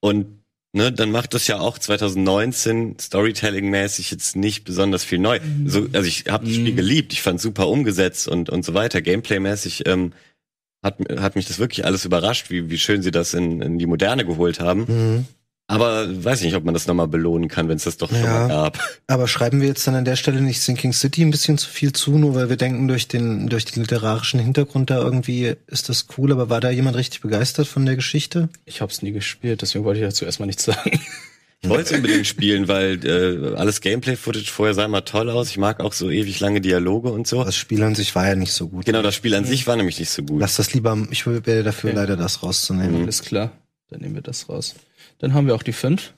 [0.00, 0.37] Und
[0.72, 5.40] ne, dann macht das ja auch 2019 Storytelling-mäßig jetzt nicht besonders viel neu.
[5.66, 6.76] So, also ich habe das Spiel Mhm.
[6.76, 9.00] geliebt, ich fand super umgesetzt und und so weiter.
[9.00, 10.12] Gameplay-mäßig ähm,
[10.82, 13.86] hat hat mich das wirklich alles überrascht, wie wie schön sie das in, in die
[13.86, 14.84] Moderne geholt haben.
[14.88, 15.24] Mhm.
[15.70, 18.38] Aber weiß nicht, ob man das nochmal belohnen kann, wenn es das doch schon Ja.
[18.40, 18.78] mal gab.
[19.06, 21.92] Aber schreiben wir jetzt dann an der Stelle nicht Sinking City ein bisschen zu viel
[21.92, 26.06] zu, nur weil wir denken, durch den, durch den literarischen Hintergrund da irgendwie ist das
[26.16, 28.48] cool, aber war da jemand richtig begeistert von der Geschichte?
[28.64, 30.98] Ich hab's nie gespielt, deswegen wollte ich dazu erstmal nichts sagen.
[31.60, 35.50] Ich wollte es unbedingt spielen, weil äh, alles Gameplay-Footage vorher sah immer toll aus.
[35.50, 37.42] Ich mag auch so ewig lange Dialoge und so.
[37.44, 38.86] Das Spiel an sich war ja nicht so gut.
[38.86, 40.40] Genau, das Spiel an sich war nämlich nicht so gut.
[40.40, 41.98] Lass das lieber, ich wäre dafür Okay.
[41.98, 43.02] leider das rauszunehmen.
[43.02, 43.50] Alles klar,
[43.90, 44.76] dann nehmen wir das raus.
[45.18, 46.12] Dann haben wir auch die fünf.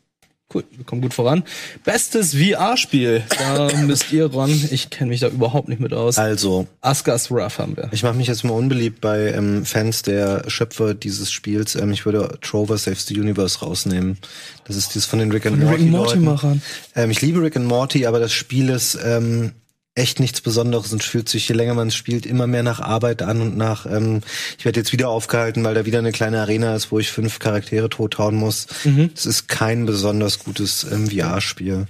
[0.52, 1.44] Cool, wir kommen gut voran.
[1.84, 3.22] Bestes VR-Spiel.
[3.38, 4.50] Da müsst ihr ran.
[4.72, 6.18] Ich kenne mich da überhaupt nicht mit aus.
[6.18, 7.88] Also, Asgard's Wrath haben wir.
[7.92, 11.76] ich mache mich jetzt mal unbeliebt bei ähm, Fans der Schöpfer dieses Spiels.
[11.76, 14.18] Ähm, ich würde Trover Saves the Universe rausnehmen.
[14.64, 16.24] Das ist dieses von den Rick and Morty, Rick and Morty Leuten.
[16.24, 16.62] Machern.
[16.96, 19.52] Ähm, ich liebe Rick and Morty, aber das Spiel ist ähm,
[20.00, 23.40] echt nichts Besonderes und fühlt sich, je länger man spielt, immer mehr nach Arbeit an
[23.40, 24.22] und nach, ähm,
[24.58, 27.38] ich werde jetzt wieder aufgehalten, weil da wieder eine kleine Arena ist, wo ich fünf
[27.38, 28.66] Charaktere tothauen muss.
[28.84, 29.10] Mhm.
[29.14, 31.86] Es ist kein besonders gutes ähm, VR-Spiel.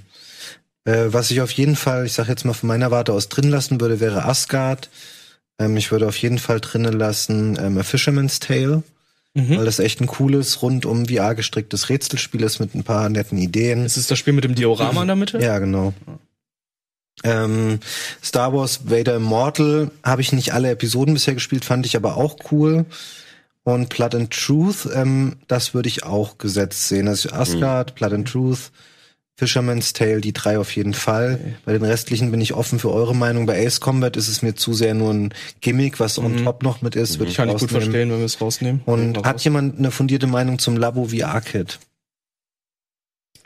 [0.84, 3.48] Äh, was ich auf jeden Fall, ich sag jetzt mal von meiner Warte aus drin
[3.50, 4.90] lassen würde, wäre Asgard.
[5.58, 8.82] Ähm, ich würde auf jeden Fall drinnen lassen ähm, A Fisherman's Tale,
[9.32, 9.58] Mhm.
[9.58, 13.84] weil das echt ein cooles, rundum VR gestricktes Rätselspiel ist mit ein paar netten Ideen.
[13.84, 15.38] Ist es das Spiel mit dem Diorama in der Mitte?
[15.38, 15.94] Ja, genau.
[17.22, 17.80] Ähm,
[18.24, 22.36] Star Wars Vader Immortal habe ich nicht alle Episoden bisher gespielt, fand ich aber auch
[22.50, 22.86] cool.
[23.62, 27.08] Und Blood and Truth, ähm, das würde ich auch gesetzt sehen.
[27.08, 28.70] Also Asgard, Blood and Truth,
[29.36, 31.38] Fisherman's Tale, die drei auf jeden Fall.
[31.40, 31.54] Okay.
[31.66, 33.44] Bei den restlichen bin ich offen für eure Meinung.
[33.46, 36.44] Bei Ace Combat ist es mir zu sehr nur ein Gimmick, was on Mhm.
[36.44, 37.18] top noch mit ist.
[37.18, 37.82] Würde ich Kann ich gut rausnehmen.
[37.82, 38.80] verstehen, wenn wir es rausnehmen.
[38.86, 41.78] Und hat jemand eine fundierte Meinung zum Labo VR-Kit?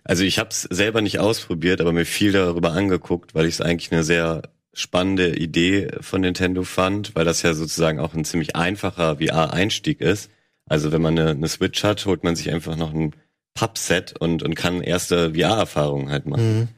[0.05, 3.61] Also ich habe es selber nicht ausprobiert, aber mir viel darüber angeguckt, weil ich es
[3.61, 4.43] eigentlich eine sehr
[4.75, 10.31] spannende Idee von Nintendo fand, weil das ja sozusagen auch ein ziemlich einfacher VR-Einstieg ist.
[10.67, 13.15] Also wenn man eine, eine Switch hat, holt man sich einfach noch ein
[13.55, 16.69] Pubset und, und kann erste VR-Erfahrungen halt machen.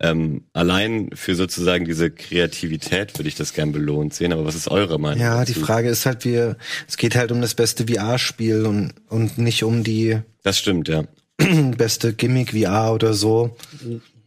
[0.00, 4.68] Ähm, allein für sozusagen diese Kreativität würde ich das gern belohnt sehen, aber was ist
[4.68, 5.20] eure Meinung?
[5.20, 5.64] Ja, die dazu?
[5.64, 9.82] Frage ist halt, wir, es geht halt um das beste VR-Spiel und, und nicht um
[9.82, 11.04] die Das stimmt, ja.
[11.76, 13.56] beste Gimmick VR oder so.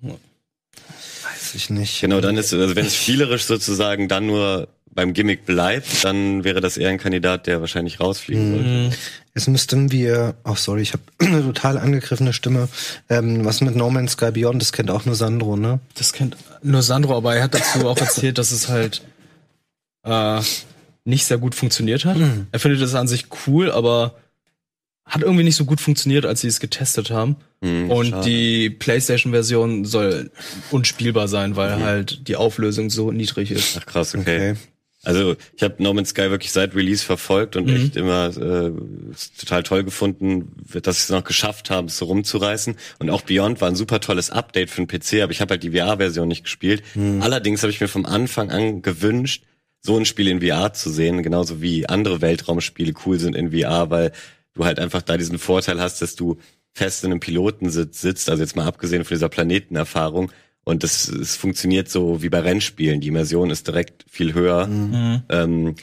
[0.02, 2.02] Weiß ich nicht.
[2.02, 6.60] Genau, dann ist, also wenn es spielerisch sozusagen dann nur beim Gimmick bleibt, dann wäre
[6.60, 8.98] das eher ein Kandidat, der wahrscheinlich rausfliegen sollte.
[9.34, 12.68] Jetzt müssten wir, oh sorry, ich habe eine total angegriffene Stimme.
[13.10, 15.80] Ähm, was mit No Man's Sky Beyond, das kennt auch nur Sandro, ne?
[15.96, 19.02] Das kennt nur Sandro, aber er hat dazu auch erzählt, dass es halt
[20.04, 20.42] äh,
[21.06, 22.18] nicht sehr gut funktioniert hat.
[22.52, 24.16] Er findet es an sich cool, aber
[25.12, 27.36] hat irgendwie nicht so gut funktioniert, als sie es getestet haben.
[27.62, 28.26] Hm, Und schade.
[28.28, 30.32] die PlayStation-Version soll
[30.72, 33.78] unspielbar sein, weil halt die Auflösung so niedrig ist.
[33.80, 34.56] Ach krass, okay.
[35.04, 38.72] Also ich habe No Man's Sky wirklich seit Release verfolgt und echt immer äh,
[39.40, 42.76] total toll gefunden, dass sie es noch geschafft haben, es so rumzureißen.
[43.00, 45.64] Und auch Beyond war ein super tolles Update für den PC, aber ich habe halt
[45.64, 46.84] die VR-Version nicht gespielt.
[47.20, 49.44] Allerdings habe ich mir vom Anfang an gewünscht,
[49.82, 53.90] so ein Spiel in VR zu sehen, genauso wie andere Weltraumspiele cool sind in VR,
[53.90, 54.12] weil
[54.54, 56.38] du halt einfach da diesen Vorteil hast, dass du
[56.74, 60.32] fest in einem Pilotensitz sitzt, also jetzt mal abgesehen von dieser Planetenerfahrung.
[60.64, 63.02] Und das, es funktioniert so wie bei Rennspielen.
[63.02, 64.68] Die Immersion ist direkt viel höher.
[65.30, 65.76] Ähm,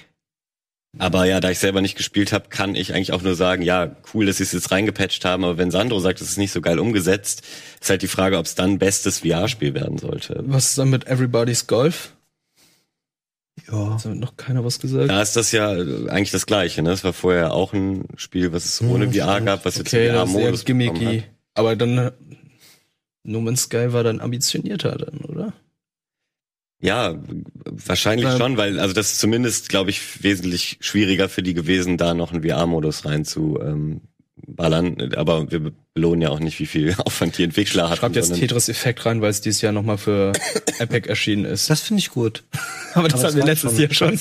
[0.98, 3.96] aber ja, da ich selber nicht gespielt habe, kann ich eigentlich auch nur sagen, ja,
[4.14, 5.44] cool, dass sie es jetzt reingepatcht haben.
[5.44, 7.42] Aber wenn Sandro sagt, es ist nicht so geil umgesetzt,
[7.80, 10.42] ist halt die Frage, ob es dann bestes VR-Spiel werden sollte.
[10.46, 12.14] Was ist dann mit Everybody's Golf?
[13.70, 13.94] Ja.
[13.94, 15.10] Hat damit noch keiner was gesagt?
[15.10, 16.82] Da ist das ja äh, eigentlich das Gleiche.
[16.82, 16.90] Ne?
[16.90, 20.64] Das war vorher auch ein Spiel, was es ohne VR gab, was jetzt Okay, VR-Modus
[20.64, 21.18] bekommen gimmicky.
[21.20, 21.28] hat.
[21.54, 22.12] Aber dann äh,
[23.24, 25.52] No Man's Sky war dann ambitionierter dann, oder?
[26.80, 27.16] Ja,
[27.64, 32.14] wahrscheinlich schon, weil also das ist zumindest, glaube ich, wesentlich schwieriger für die gewesen, da
[32.14, 34.02] noch einen VR-Modus rein zu ähm,
[34.46, 35.12] ballern.
[35.16, 37.98] Aber wir belohnen ja auch nicht, wie viel Aufwand die Entwickler hatten.
[38.00, 40.32] Schreibt jetzt sondern- Tetris Effekt rein, weil es dieses Jahr nochmal für
[40.78, 41.68] Epic erschienen ist.
[41.70, 42.44] Das finde ich gut.
[42.94, 44.18] Aber das aber hatten wir letztes Jahr schon.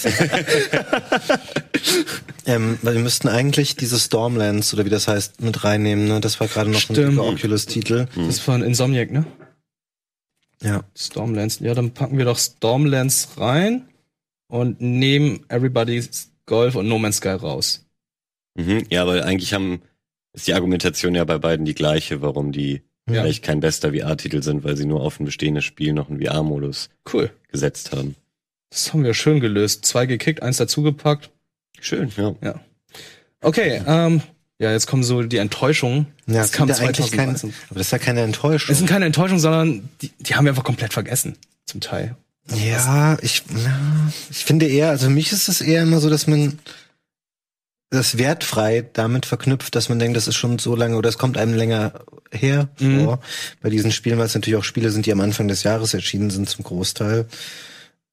[2.46, 6.22] Ähm, weil wir müssten eigentlich diese Stormlands oder wie das heißt mit reinnehmen, ne?
[6.22, 7.00] Das war gerade noch Stimmt.
[7.16, 8.08] ein Oculus-Titel.
[8.16, 9.26] Das war ein Insomniac, ne?
[10.62, 10.84] Ja.
[10.98, 11.60] Stormlands.
[11.60, 13.88] Ja, dann packen wir doch Stormlands rein
[14.48, 17.86] und nehmen Everybody's Golf und No Man's Sky raus.
[18.56, 19.82] Mhm, ja, aber eigentlich haben
[20.38, 23.22] ist die Argumentation ja bei beiden die gleiche, warum die Ja.
[23.22, 26.90] vielleicht kein bester VR-Titel sind, weil sie nur auf ein bestehendes Spiel noch einen VR-Modus
[27.12, 27.30] Cool.
[27.52, 28.16] gesetzt haben.
[28.70, 29.86] Das haben wir schön gelöst.
[29.86, 31.30] Zwei gekickt, eins dazugepackt.
[31.80, 32.60] Schön, ja.
[33.42, 34.22] Okay, ähm,
[34.60, 36.08] ja, jetzt kommen so die Enttäuschungen.
[36.26, 37.54] Ja, das es kam ja eigentlich kein, 2013.
[37.70, 38.72] aber das ist ja keine Enttäuschung.
[38.72, 41.38] Es sind keine Enttäuschungen, sondern die, die haben wir einfach komplett vergessen.
[41.66, 42.16] Zum Teil.
[42.66, 43.80] Ja, ich, ja,
[44.32, 46.58] ich finde eher, also für mich ist es eher immer so, dass man
[47.90, 51.38] das wertfrei damit verknüpft, dass man denkt, das ist schon so lange oder es kommt
[51.38, 51.94] einem länger
[52.32, 53.04] her Mhm.
[53.06, 53.20] vor
[53.62, 56.30] bei diesen Spielen, weil es natürlich auch Spiele sind, die am Anfang des Jahres erschienen
[56.30, 57.26] sind zum Großteil.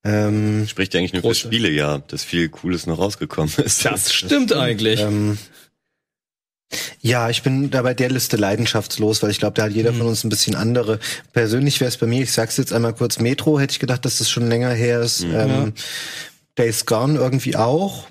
[0.04, 1.40] Ähm, Spricht ja eigentlich nur Große.
[1.42, 3.84] für Spiele, ja, dass viel Cooles noch rausgekommen ist.
[3.84, 5.00] Das stimmt eigentlich.
[5.00, 5.38] ähm,
[7.00, 10.06] ja, ich bin da bei der Liste leidenschaftslos, weil ich glaube, da hat jeder von
[10.06, 10.98] uns ein bisschen andere.
[11.32, 14.18] Persönlich wäre es bei mir, ich sag's jetzt einmal kurz, Metro hätte ich gedacht, dass
[14.18, 15.22] das schon länger her ist.
[15.22, 15.72] Ähm,
[16.58, 18.08] Days Gone irgendwie auch.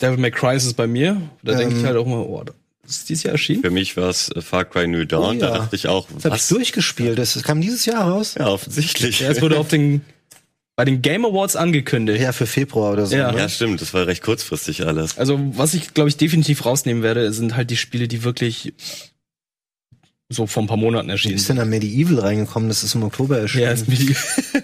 [0.00, 1.20] Devil May Cry ist bei mir.
[1.42, 2.44] Da denke Ähm, ich halt auch mal, oh,
[2.82, 3.62] das ist dieses Jahr erschienen.
[3.62, 5.58] Für mich war es äh, Far Cry New Dawn, Oh da ja.
[5.58, 6.48] dachte ich auch, Das habe ich was?
[6.48, 7.18] durchgespielt.
[7.18, 8.34] Das kam dieses Jahr raus.
[8.38, 9.20] Ja, offensichtlich.
[9.20, 10.00] Ja, es wurde auf den,
[10.74, 12.20] bei den Game Awards angekündigt.
[12.20, 13.14] Ja, für Februar oder so.
[13.16, 13.30] Ja.
[13.32, 13.38] ne?
[13.38, 15.18] Ja, stimmt, das war recht kurzfristig alles.
[15.18, 18.72] Also, was ich, glaube ich, definitiv rausnehmen werde, sind halt die Spiele, die wirklich
[20.30, 22.68] so vor ein paar Monaten Wie erschienen ist denn an Medieval reingekommen?
[22.68, 23.64] Das ist im Oktober erschienen.
[23.64, 24.14] Ja, ist die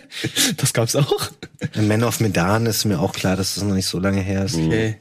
[0.58, 1.30] das gab's auch.
[1.74, 4.56] Man of Medan ist mir auch klar, dass das noch nicht so lange her ist.
[4.56, 4.98] Okay.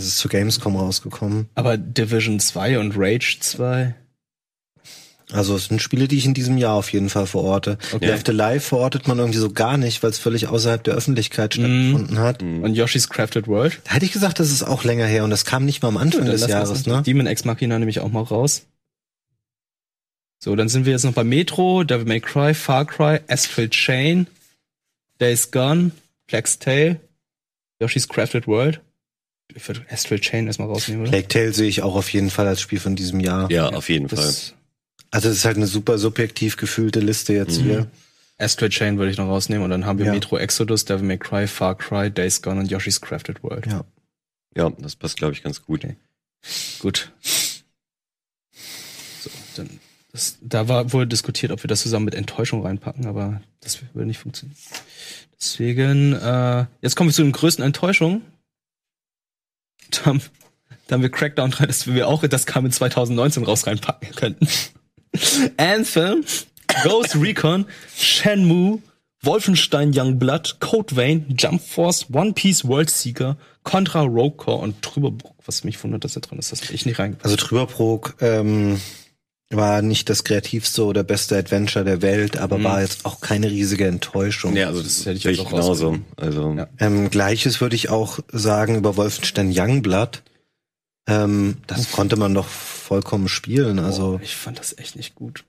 [0.00, 1.50] Das ist zu Gamescom rausgekommen.
[1.54, 3.94] Aber Division 2 und Rage 2.
[5.30, 7.76] Also es sind Spiele, die ich in diesem Jahr auf jeden Fall verorte.
[7.92, 8.06] Okay.
[8.06, 12.18] Left Alive verortet man irgendwie so gar nicht, weil es völlig außerhalb der Öffentlichkeit stattgefunden
[12.18, 12.42] hat.
[12.42, 13.82] Und Yoshi's Crafted World.
[13.84, 15.98] Da hätte ich gesagt, das ist auch länger her und das kam nicht mal am
[15.98, 17.02] Anfang Dann des Jahres, das- ne?
[17.02, 18.62] Demon Ex Machina nehme ich auch mal raus.
[20.42, 24.28] So, dann sind wir jetzt noch bei Metro, Devil May Cry, Far Cry, Astral Chain,
[25.20, 25.90] Days Gone,
[26.26, 26.98] Plague's Tale,
[27.82, 28.80] Yoshi's Crafted World.
[29.54, 31.10] Ich würde Astral Chain erstmal rausnehmen, oder?
[31.10, 33.50] Plague Tale sehe ich auch auf jeden Fall als Spiel von diesem Jahr.
[33.50, 34.18] Ja, auf jeden Fall.
[34.18, 34.54] Das
[35.10, 37.90] Also es ist halt eine super subjektiv gefühlte Liste jetzt hier.
[38.38, 40.12] Astral Chain würde ich noch rausnehmen und dann haben wir Ja.
[40.12, 43.66] Metro Exodus, Devil May Cry, Far Cry, Days Gone und Yoshi's Crafted World.
[43.66, 43.84] Ja.
[44.56, 45.84] Ja, das passt, glaube ich, ganz gut.
[45.84, 45.96] Okay.
[46.80, 47.12] Gut.
[49.20, 49.68] So, dann,
[50.12, 54.06] das, da war wohl diskutiert, ob wir das zusammen mit Enttäuschung reinpacken, aber das würde
[54.08, 54.56] nicht funktionieren.
[55.40, 58.22] Deswegen, äh, jetzt kommen wir zu den größten Enttäuschungen.
[60.00, 60.22] Da haben,
[60.86, 64.48] da haben wir Crackdown 3, das wir auch, das kam in 2019 raus reinpacken könnten.
[65.56, 66.24] Anthem,
[66.84, 68.80] Ghost Recon, Shenmue,
[69.22, 75.36] Wolfenstein Youngblood, Code Vein, Jump Force, One Piece World Seeker, Contra Rogue Core und Trüberbrook,
[75.44, 77.24] was mich wundert, dass er drin ist, das ich nicht reingepackt.
[77.24, 78.80] Also Trüberbrook ähm,
[79.52, 82.64] war nicht das kreativste oder beste Adventure der Welt, aber Mhm.
[82.64, 84.54] war jetzt auch keine riesige Enttäuschung.
[84.56, 85.98] Ja, also das hätte ich jetzt ich auch genauso.
[86.16, 86.68] Also Ja.
[86.78, 90.22] Ähm, Gleiches würde ich auch sagen über Wolfenstein Youngblood.
[91.08, 93.80] Ähm, das konnte man doch vollkommen spielen.
[93.80, 95.44] Also, Boah, ich fand das echt nicht gut.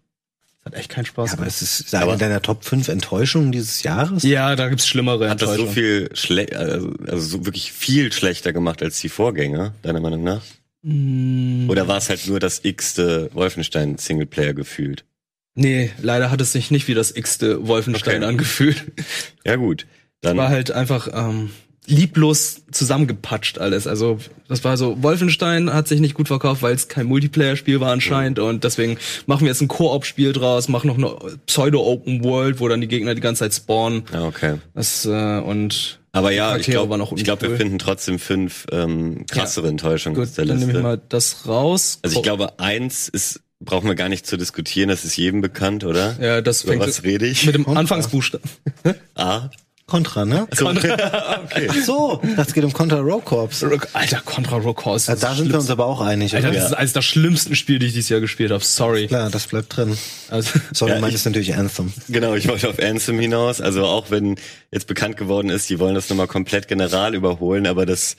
[0.64, 1.62] Das hat echt keinen Spaß ja, aber gemacht.
[1.62, 4.24] es ist eine Aber- deiner Top 5 Enttäuschungen dieses Jahres.
[4.24, 8.54] Ja, da gibt's schlimmere hat das so viel schle also, also so wirklich viel schlechter
[8.54, 10.42] gemacht als die Vorgänger, deiner Meinung nach?
[10.84, 15.06] Mm, Oder war es halt nur das x-te Wolfenstein Singleplayer gefühlt?
[15.54, 18.26] Nee, leider hat es sich nicht wie das x-te Wolfenstein Okay.
[18.26, 18.84] angefühlt.
[19.46, 19.86] Ja gut,
[20.22, 21.50] dann War halt einfach ähm,
[21.88, 23.86] lieblos zusammengepatscht alles.
[23.86, 27.92] Also das war so, Wolfenstein hat sich nicht gut verkauft, weil es kein Multiplayer-Spiel war
[27.92, 32.68] anscheinend und deswegen machen wir jetzt ein Koop-Spiel draus, machen noch eine Pseudo-Open World, wo
[32.68, 34.04] dann die Gegner die ganze Zeit spawnen.
[34.14, 34.56] ja, okay.
[34.74, 40.20] Das, äh, und Aber ja, ich glaube, glaub, wir finden trotzdem fünf ähm, krassere Enttäuschungen
[40.20, 42.00] gut, der dann nehme ich mal das raus.
[42.02, 45.86] Also ich glaube, eins ist, brauchen wir gar nicht zu diskutieren, das ist jedem bekannt,
[45.86, 46.18] oder?
[46.22, 47.46] ja, das Über fängt was rede ich?
[47.46, 47.66] mit dem.
[47.78, 48.50] Anfangsbuchstaben.
[49.16, 49.50] A.
[49.92, 50.48] Contra, ne?
[50.56, 50.96] So, okay.
[51.70, 53.50] Ach so, das geht um Contra Rogue Corps.
[53.92, 55.12] Alter, Contra Rogue Horse.
[55.12, 56.34] Ja, da sind wir uns aber auch einig.
[56.34, 58.64] Alter, das ist eines der schlimmsten Spiele, die ich dieses Jahr gespielt habe.
[58.64, 59.08] Sorry.
[59.08, 59.98] Klar, das bleibt drin.
[60.30, 61.92] Also, Sorry, Ja, mein ich- ist natürlich Anthem.
[62.08, 63.60] Genau, ich wollte auf Anthem hinaus.
[63.60, 64.38] Also auch wenn
[64.72, 68.16] jetzt bekannt geworden ist, die wollen das nochmal komplett general überholen, aber das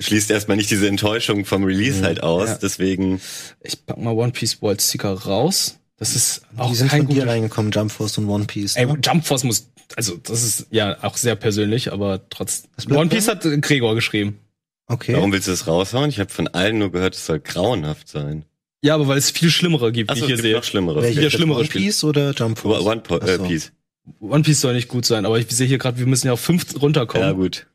[0.00, 2.48] schließt erstmal nicht diese Enttäuschung vom Release halt aus.
[2.48, 2.58] Ja.
[2.62, 3.20] Deswegen,
[3.64, 5.74] ich pack mal One Piece World Seeker raus.
[5.98, 8.76] Das ist auch Die sind kein von dir reingekommen, Jump Force und One Piece.
[8.76, 8.98] Ey, Ne?
[9.02, 12.68] Jump Force muss, also das ist ja auch sehr persönlich, aber trotz.
[12.90, 14.38] One Piece hat Gregor geschrieben.
[14.86, 15.14] Okay.
[15.14, 16.08] warum willst du das raushauen?
[16.08, 18.44] Ich habe von allen nur gehört, es soll grauenhaft sein.
[18.82, 20.54] Ja, aber weil es viel schlimmere gibt, wie Achso, ich es hier gibt sehe.
[20.56, 21.02] noch schlimmere.
[21.02, 21.20] Welche?
[21.20, 21.68] wieder schlimmere One.
[21.68, 22.84] Piece oder Jump Force?
[22.86, 23.44] One po Ach äh, so.
[23.44, 23.72] Piece.
[24.20, 26.40] One Piece soll nicht gut sein, aber ich sehe hier gerade, wir müssen ja auf
[26.40, 27.34] fünf Ja, runterkommen.
[27.34, 27.66] gut.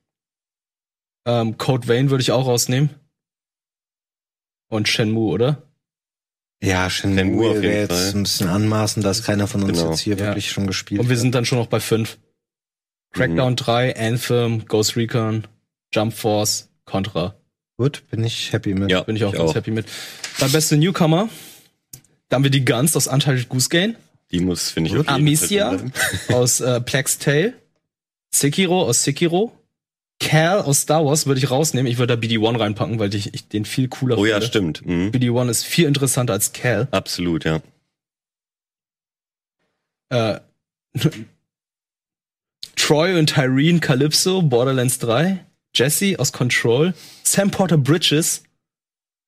[1.27, 2.89] ähm, Code Vein würde ich auch rausnehmen.
[4.69, 5.61] Und Shenmue, oder?
[6.63, 8.11] Ja, Shenmue jeden wäre jetzt Fall.
[8.15, 9.91] ein bisschen anmaßend, dass keiner von uns Genau.
[9.91, 10.27] jetzt hier Ja.
[10.27, 11.21] wirklich schon gespielt Und wir hat.
[11.21, 12.17] sind dann schon noch bei fünf.
[13.11, 15.45] Crackdown 3, Anthem, Ghost Recon,
[15.93, 17.35] Jump Force, Contra.
[17.77, 18.89] Gut, bin ich happy mit.
[18.91, 19.85] Ja, Bin ich auch ganz happy mit.
[20.39, 21.29] Dann beste Newcomer.
[22.29, 23.95] Da haben wir die Guns aus Untitled Goose Game.
[24.31, 25.77] Die muss, finde ich, auf jeden Amicia
[26.29, 27.53] aus äh, Plague's Tale.
[28.33, 29.51] Sekiro aus Sekiro.
[30.23, 31.91] Cal aus Star Wars würde ich rausnehmen.
[31.91, 34.47] Ich würde da BD-1 reinpacken, weil ich, ich den viel cooler Oh ja, finde.
[34.47, 34.85] stimmt.
[34.85, 35.09] Mhm.
[35.11, 36.87] BD-1 ist viel interessanter als Cal.
[36.91, 37.61] Absolut, ja.
[40.09, 40.39] Äh,
[42.75, 45.45] Troy und Tyrene Calypso, Borderlands 3.
[45.75, 46.93] Jesse aus Control.
[47.23, 48.43] Sam Porter Bridges.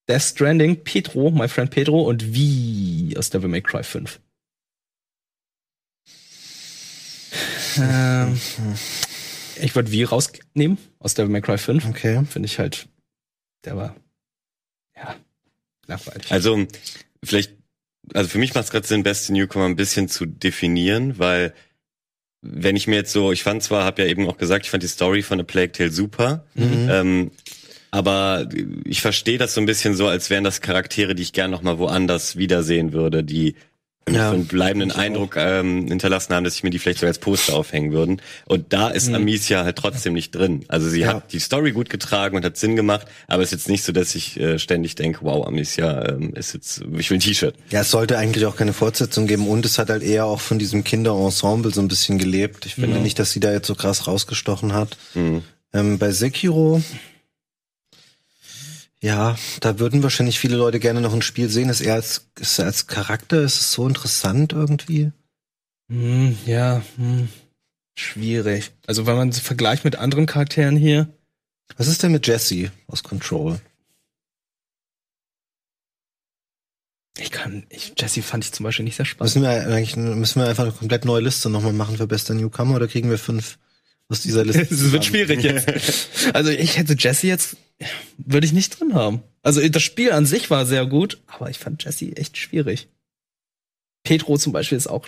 [0.08, 4.20] Death Stranding, Pedro, my friend Pedro und V aus Devil May Cry 5.
[7.78, 8.40] Ähm,
[9.62, 11.88] ich würde V rausnehmen aus Devil May Cry 5.
[11.90, 12.24] Okay.
[12.30, 12.88] Finde ich halt,
[13.64, 13.96] der war,
[14.96, 15.16] ja,
[15.88, 16.32] langweilig.
[16.32, 16.66] Also,
[17.24, 17.54] vielleicht,
[18.14, 21.54] also für mich macht es gerade Sinn, beste Newcomer ein bisschen zu definieren, weil
[22.42, 24.84] wenn ich mir jetzt so, ich fand zwar, habe ja eben auch gesagt, ich fand
[24.84, 26.88] die Story von A Plague Tale super, Mhm.
[26.90, 27.32] ähm,
[27.92, 28.48] aber
[28.84, 31.62] ich verstehe das so ein bisschen so, als wären das Charaktere, die ich gern noch
[31.62, 33.56] mal woanders wiedersehen würde, die
[34.08, 34.92] Ja, so einen bleibenden.
[34.92, 38.22] Eindruck ähm, hinterlassen haben, dass ich mir die vielleicht so als Poster aufhängen würden.
[38.46, 39.16] Und da ist Mhm.
[39.16, 40.64] Amicia halt trotzdem nicht drin.
[40.68, 41.16] Also sie Ja.
[41.16, 43.92] hat die Story gut getragen und hat Sinn gemacht, aber es ist jetzt nicht so,
[43.94, 47.56] dass ich äh, ständig denke, wow, Amicia ähm, ist jetzt, ich will ein T-Shirt.
[47.72, 50.60] Ja, es sollte eigentlich auch keine Fortsetzung geben und es hat halt eher auch von
[50.60, 52.68] diesem Kinderensemble so ein bisschen gelebt.
[52.68, 54.98] Ich finde nicht, dass sie da jetzt so krass rausgestochen hat.
[55.16, 55.42] Mhm.
[55.74, 56.80] Ähm, bei Sekiro,
[59.06, 61.70] ja, da würden wahrscheinlich viele Leute gerne noch ein Spiel sehen.
[61.70, 65.12] Ist er als, ist er als Charakter, ist es so interessant irgendwie?
[65.92, 67.30] Hm, ja, hm,
[67.96, 68.72] schwierig.
[68.88, 71.08] Also wenn man es vergleicht mit anderen Charakteren hier,
[71.78, 73.60] Was ist denn mit Jesse aus Control?
[77.18, 79.36] ich kann, ich, Jesse fand ich zum Beispiel nicht sehr spannend.
[79.36, 82.76] Müssen wir eigentlich, müssen wir einfach eine komplett neue Liste nochmal machen für bester Newcomer
[82.76, 83.58] oder kriegen wir fünf
[84.10, 84.62] aus dieser Liste?
[84.70, 86.10] Es wird schwierig jetzt.
[86.34, 87.58] Also ich hätte Jesse jetzt,
[88.18, 89.22] würde ich nicht drin haben.
[89.44, 92.88] Also das Spiel an sich war sehr gut, aber ich fand Jesse echt schwierig.
[94.04, 95.08] Petro zum Beispiel ist auch,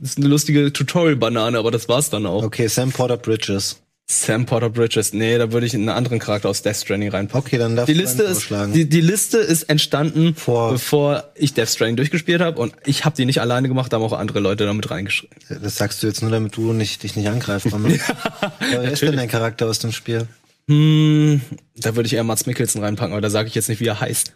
[0.00, 2.42] ist eine lustige Tutorial-Banane, aber das war's dann auch.
[2.44, 3.80] Okay, Sam Porter Bridges.
[4.10, 7.46] Sam Porter Bridges, nee, da würde ich einen anderen Charakter aus Death Stranding reinpacken.
[7.46, 8.72] Okay, dann darf Die ich Liste ist vorschlagen.
[8.72, 13.14] die, die Liste ist entstanden Vor- bevor ich Death Stranding durchgespielt habe und ich habe
[13.16, 15.36] die nicht alleine gemacht, da haben auch andere Leute damit reingeschrieben.
[15.62, 17.98] Das sagst du jetzt nur, damit du nicht, dich nicht angreifbar machst.
[18.08, 20.26] ja, wer ist denn dein Charakter aus dem Spiel?
[20.70, 21.42] Hm,
[21.76, 24.00] da würde ich eher Mats Mikkelsen reinpacken, aber da sage ich jetzt nicht, wie er
[24.00, 24.32] heißt.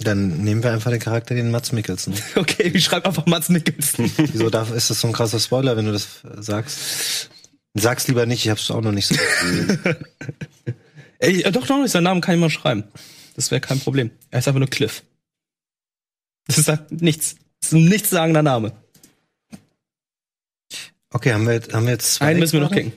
[0.00, 2.14] Dann nehmen wir einfach den Charakter, den Mats Mikkelsen.
[2.36, 4.10] Okay, ich schreibe einfach Mats Nicholson.
[4.16, 6.06] Wieso darf, ist das so ein krasser Spoiler, wenn du das
[6.38, 7.30] sagst?
[7.74, 9.14] Sag's lieber nicht, ich hab's auch noch nicht so.
[11.20, 12.84] Ey, äh, doch, doch, seinen Namen kann ich mal schreiben.
[13.36, 14.10] Das wäre kein Problem.
[14.30, 15.02] Er ist einfach nur Cliff.
[16.46, 17.36] Das ist halt nichts.
[17.60, 18.72] Das ist ein nichtssagender Name.
[21.10, 22.26] Okay, haben wir, jetzt- haben wir jetzt zwei?
[22.26, 22.92] Einen müssen wir noch kicken.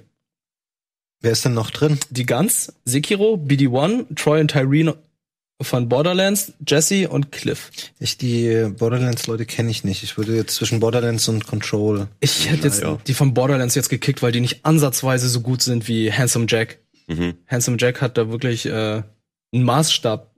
[1.22, 2.00] Wer ist denn noch drin?
[2.10, 4.98] Die Guns, Sekiro, BD1, Troy und Tyrene
[5.62, 7.72] von Borderlands, Jesse und Cliff.
[8.00, 10.04] Ich, die Borderlands-Leute kenne ich nicht.
[10.04, 12.08] Ich würde jetzt zwischen Borderlands und Control.
[12.20, 12.98] Ich hätte jetzt ja.
[13.08, 16.80] die von Borderlands jetzt gekickt, weil die nicht ansatzweise so gut sind wie Handsome Jack.
[17.08, 17.36] Mhm.
[17.48, 19.04] Handsome Jack hat da wirklich äh,
[19.54, 20.34] einen Maßstab,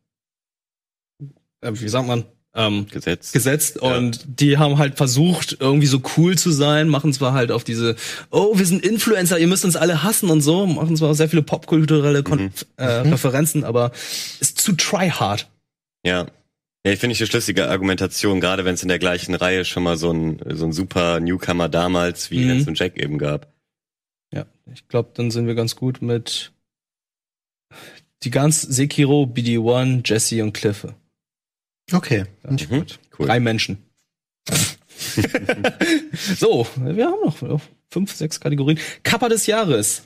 [1.61, 3.31] äh, wie sagt man, ähm, Gesetz.
[3.31, 3.97] gesetzt Ja.
[3.97, 7.95] und die haben halt versucht, irgendwie so cool zu sein, machen zwar halt auf diese,
[8.29, 11.41] oh, wir sind Influencer, ihr müsst uns alle hassen und so, machen zwar sehr viele
[11.41, 13.91] popkulturelle Kon äh, Referenzen, aber
[14.39, 15.49] ist zu tryhard.
[16.05, 16.27] Ja.
[16.85, 19.83] Ja, ich finde ich eine schlüssige Argumentation, gerade wenn es in der gleichen Reihe schon
[19.83, 22.49] mal so ein, so ein super Newcomer damals wie Mhm.
[22.49, 23.53] Hans und Jack eben gab.
[24.33, 26.51] Ja, ich glaube, dann sind wir ganz gut mit
[28.23, 30.93] die ganz Sekiro, BD1, Jesse und Cliffe.
[31.91, 32.25] Okay.
[32.45, 32.79] finde Mhm.
[32.79, 32.99] gut.
[33.17, 33.27] Cool.
[33.27, 33.77] Drei Menschen.
[36.35, 37.61] so, wir haben noch
[37.91, 38.79] fünf, sechs Kategorien.
[39.03, 40.03] Kappa des Jahres.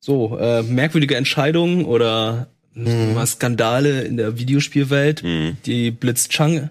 [0.00, 3.26] So, äh, merkwürdige Entscheidungen oder Mhm.
[3.26, 5.22] Skandale in der Videospielwelt.
[5.22, 5.56] Mhm.
[5.66, 6.70] Die Blitzchang,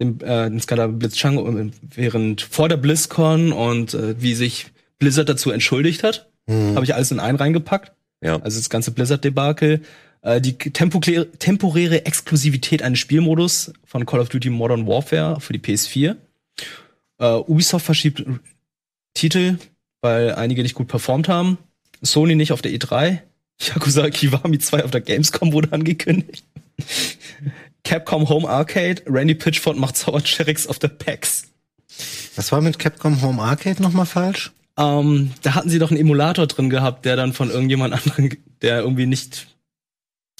[0.00, 4.66] den, äh, den Skandal Blitzchang äh, während vor der BlizzCon und äh, wie sich
[4.98, 6.28] Blizzard dazu entschuldigt hat.
[6.46, 6.74] Mhm.
[6.74, 7.92] Habe ich alles in einen reingepackt.
[8.20, 8.40] Ja.
[8.40, 9.82] Also das ganze Blizzard-Debakel.
[10.22, 16.16] Äh, die temporäre, Exklusivität eines Spielmodus von Call of Duty Modern Warfare für die PS4.
[17.18, 18.24] Äh, Ubisoft verschiebt
[19.14, 19.58] Titel,
[20.00, 21.58] weil einige nicht gut performt haben.
[22.02, 23.18] Sony nicht auf der E3.
[23.60, 26.44] Yakuza Kiwami 2 auf der Gamescom wurde angekündigt.
[27.84, 29.02] Capcom Home Arcade.
[29.06, 31.44] Randy Pitchford macht Zaubercherix auf der PAX.
[32.36, 34.52] Was war mit Capcom Home Arcade nochmal falsch?
[34.76, 38.80] Ähm, da hatten sie doch einen Emulator drin gehabt, der dann von irgendjemand anderen, der
[38.80, 39.48] irgendwie nicht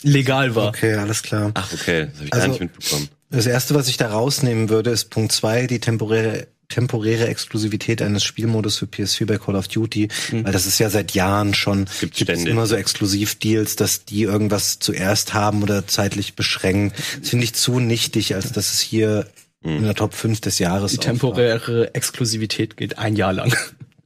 [0.02, 0.68] legal war.
[0.68, 1.50] Okay, alles klar.
[1.54, 2.08] Ach, okay.
[2.10, 3.08] Das habe ich Also- gar nicht mitbekommen.
[3.30, 8.24] Das erste, was ich da rausnehmen würde, ist Punkt zwei, die temporäre temporäre Exklusivität eines
[8.24, 12.00] Spielmodus für PS4 bei Call of Duty, weil das ist ja seit Jahren schon Gibt's
[12.00, 12.48] gibt's ständig.
[12.48, 16.92] immer so Exklusivdeals, dass die irgendwas zuerst haben oder zeitlich beschränken.
[17.20, 19.26] Das finde ich zu nichtig, als dass es hier
[19.64, 23.54] in der Top 5 des Jahres Die temporäre Exklusivität geht ein Jahr lang.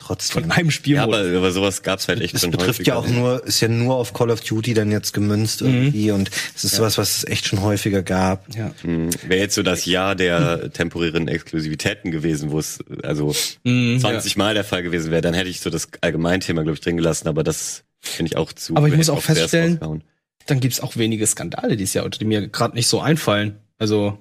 [0.06, 0.42] Trotzdem.
[0.42, 0.96] Von einem Spiel.
[0.96, 2.92] Ja, aber, aber sowas gab's halt echt Das schon betrifft häufiger.
[2.92, 6.30] ja auch nur, ist ja nur auf Call of Duty dann jetzt gemünzt irgendwie und
[6.54, 8.46] es ist sowas, was es echt schon häufiger gab.
[8.54, 8.72] ja.
[8.82, 13.34] Hm, Wäre jetzt so das Jahr der temporären Exklusivitäten gewesen, wo es also
[13.64, 16.80] Mhm, 20 Mal der Fall gewesen wäre, dann hätte ich so das Allgemeinthema, glaube ich,
[16.80, 18.76] drin gelassen, aber das finde ich auch zu.
[18.76, 19.78] Aber ich muss auch feststellen-.
[20.46, 23.56] Dann gibt's auch wenige Skandale dieses Jahr, die mir gerade nicht so einfallen.
[23.78, 24.18] Also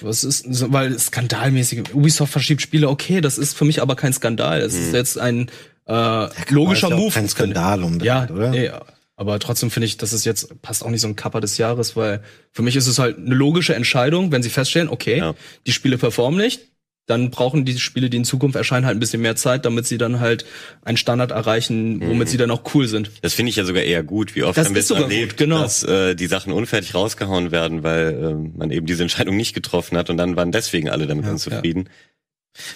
[0.00, 4.60] was ist, weil skandalmäßig, Ubisoft verschiebt Spiele, okay, das ist für mich aber kein Skandal.
[4.60, 5.50] Es ist jetzt ein
[5.86, 7.12] äh, logischer ja auch Move.
[7.12, 8.50] Kein Skandal unbedingt, Ja, oder?
[8.50, 8.70] nee,
[9.16, 11.96] aber trotzdem finde ich, dass es jetzt passt auch nicht so ein Kapper des Jahres,
[11.96, 12.22] weil
[12.52, 15.34] für mich ist es halt eine logische Entscheidung, wenn sie feststellen, okay, Ja.
[15.66, 16.60] die Spiele performen nicht,
[17.06, 19.98] dann brauchen die Spiele, die in Zukunft erscheinen, halt ein bisschen mehr Zeit, damit sie
[19.98, 20.46] dann halt
[20.82, 23.10] einen Standard erreichen, womit sie dann auch cool sind.
[23.20, 24.34] Das finde ich ja sogar eher gut.
[24.34, 25.60] Wie oft Das haben wir ist es erlebt, gut, genau.
[25.60, 29.98] dass äh, die Sachen unfertig rausgehauen werden, weil ähm, man eben diese Entscheidung nicht getroffen
[29.98, 31.90] hat und dann waren deswegen alle damit unzufrieden.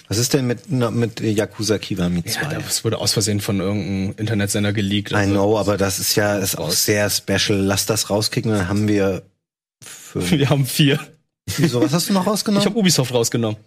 [0.09, 2.41] Was ist denn mit, mit Yakuza Kiwami 2?
[2.41, 5.11] Ja, das wurde aus Versehen von irgendeinem Internetsender geleakt.
[5.11, 7.57] I also- know, aber das ist ja ist auch sehr special.
[7.57, 9.23] Lass das rauskicken, dann haben wir
[9.83, 10.31] fünf.
[10.31, 10.99] Wir haben vier.
[11.57, 12.65] Wieso, was hast du noch Ich rausgenommen?
[12.65, 13.57] habe Ubisoft rausgenommen.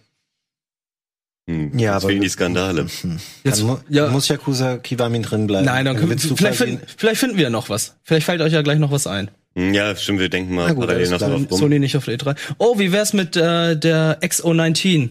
[1.49, 2.87] Hm, Ja, jetzt aber- fehlen die Skandale.
[3.43, 5.65] Jetzt, dann mu ja, muss Yakuza Kiwami drin bleiben.
[5.65, 7.95] nein, dann können wir, vielleicht, finden, vielleicht finden wir ja noch was.
[8.03, 9.29] Vielleicht fällt euch ja gleich noch was ein.
[9.55, 11.47] Hm, Ja, stimmt, wir denken mal gut, parallel noch drauf rum.
[11.51, 12.35] Sony nicht auf der E3.
[12.59, 15.09] Oh, wie wär's mit äh, der XO19,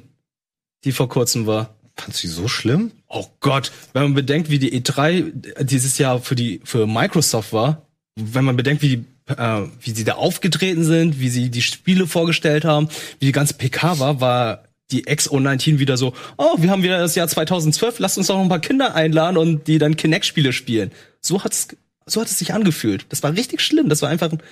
[0.85, 1.75] die vor kurzem war?
[1.97, 2.93] Fandst du die so schlimm?
[3.09, 7.83] Oh Gott, wenn man bedenkt, wie die E3 dieses Jahr für die für Microsoft war,
[8.17, 12.07] wenn man bedenkt, wie die äh, wie sie da aufgetreten sind, wie sie die Spiele
[12.07, 12.89] vorgestellt haben,
[13.21, 17.15] wie die ganze PK war, war die XO19 wieder so, oh, wir haben wieder das
[17.15, 20.93] Jahr 2012, lasst uns doch noch ein paar Kinder einladen und die dann Kinect-Spiele spielen.
[21.21, 21.69] So hat's
[22.07, 23.07] so hat es sich angefühlt.
[23.11, 23.89] Das war richtig schlimm.
[23.89, 24.43] Das war einfach ein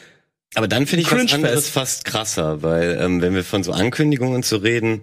[0.55, 4.43] Aber dann finde ich was anderes fast krasser, weil ähm, wenn wir von so Ankündigungen
[4.43, 5.03] zu reden,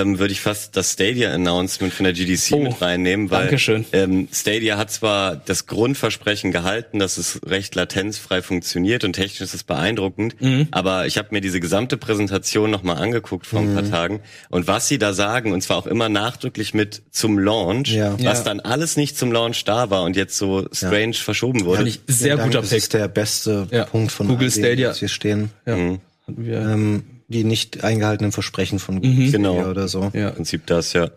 [0.00, 3.84] ähm, würde ich fast das Stadia-Announcement von der GDC Oh, mit reinnehmen, weil Dankeschön.
[3.92, 9.54] Ähm, Stadia hat zwar das Grundversprechen gehalten, dass es recht latenzfrei funktioniert und technisch ist
[9.54, 10.68] es beeindruckend, Mhm.
[10.70, 13.74] aber ich habe mir diese gesamte Präsentation nochmal angeguckt vor ein Mhm.
[13.74, 14.20] paar Tagen
[14.50, 18.12] und was sie da sagen, und zwar auch immer nachdrücklich mit zum Launch, Ja.
[18.22, 18.44] was Ja.
[18.44, 21.78] dann alles nicht zum Launch da war und jetzt so strange verschoben wurde.
[21.78, 22.78] Fand ich sehr Vielen Dank, guter das Pick.
[22.78, 23.84] ist der beste Ja.
[23.84, 24.90] Punkt von Google Stadia.
[24.90, 25.50] was hier stehen.
[25.66, 25.76] Ja.
[25.76, 25.98] Mhm.
[26.26, 26.58] Hatten wir.
[26.60, 29.32] Ähm, die nicht eingehaltenen Versprechen von Google Mhm.
[29.32, 29.68] Genau.
[29.68, 30.10] oder so.
[30.14, 30.28] ja.
[30.28, 31.10] Im Prinzip das, ja.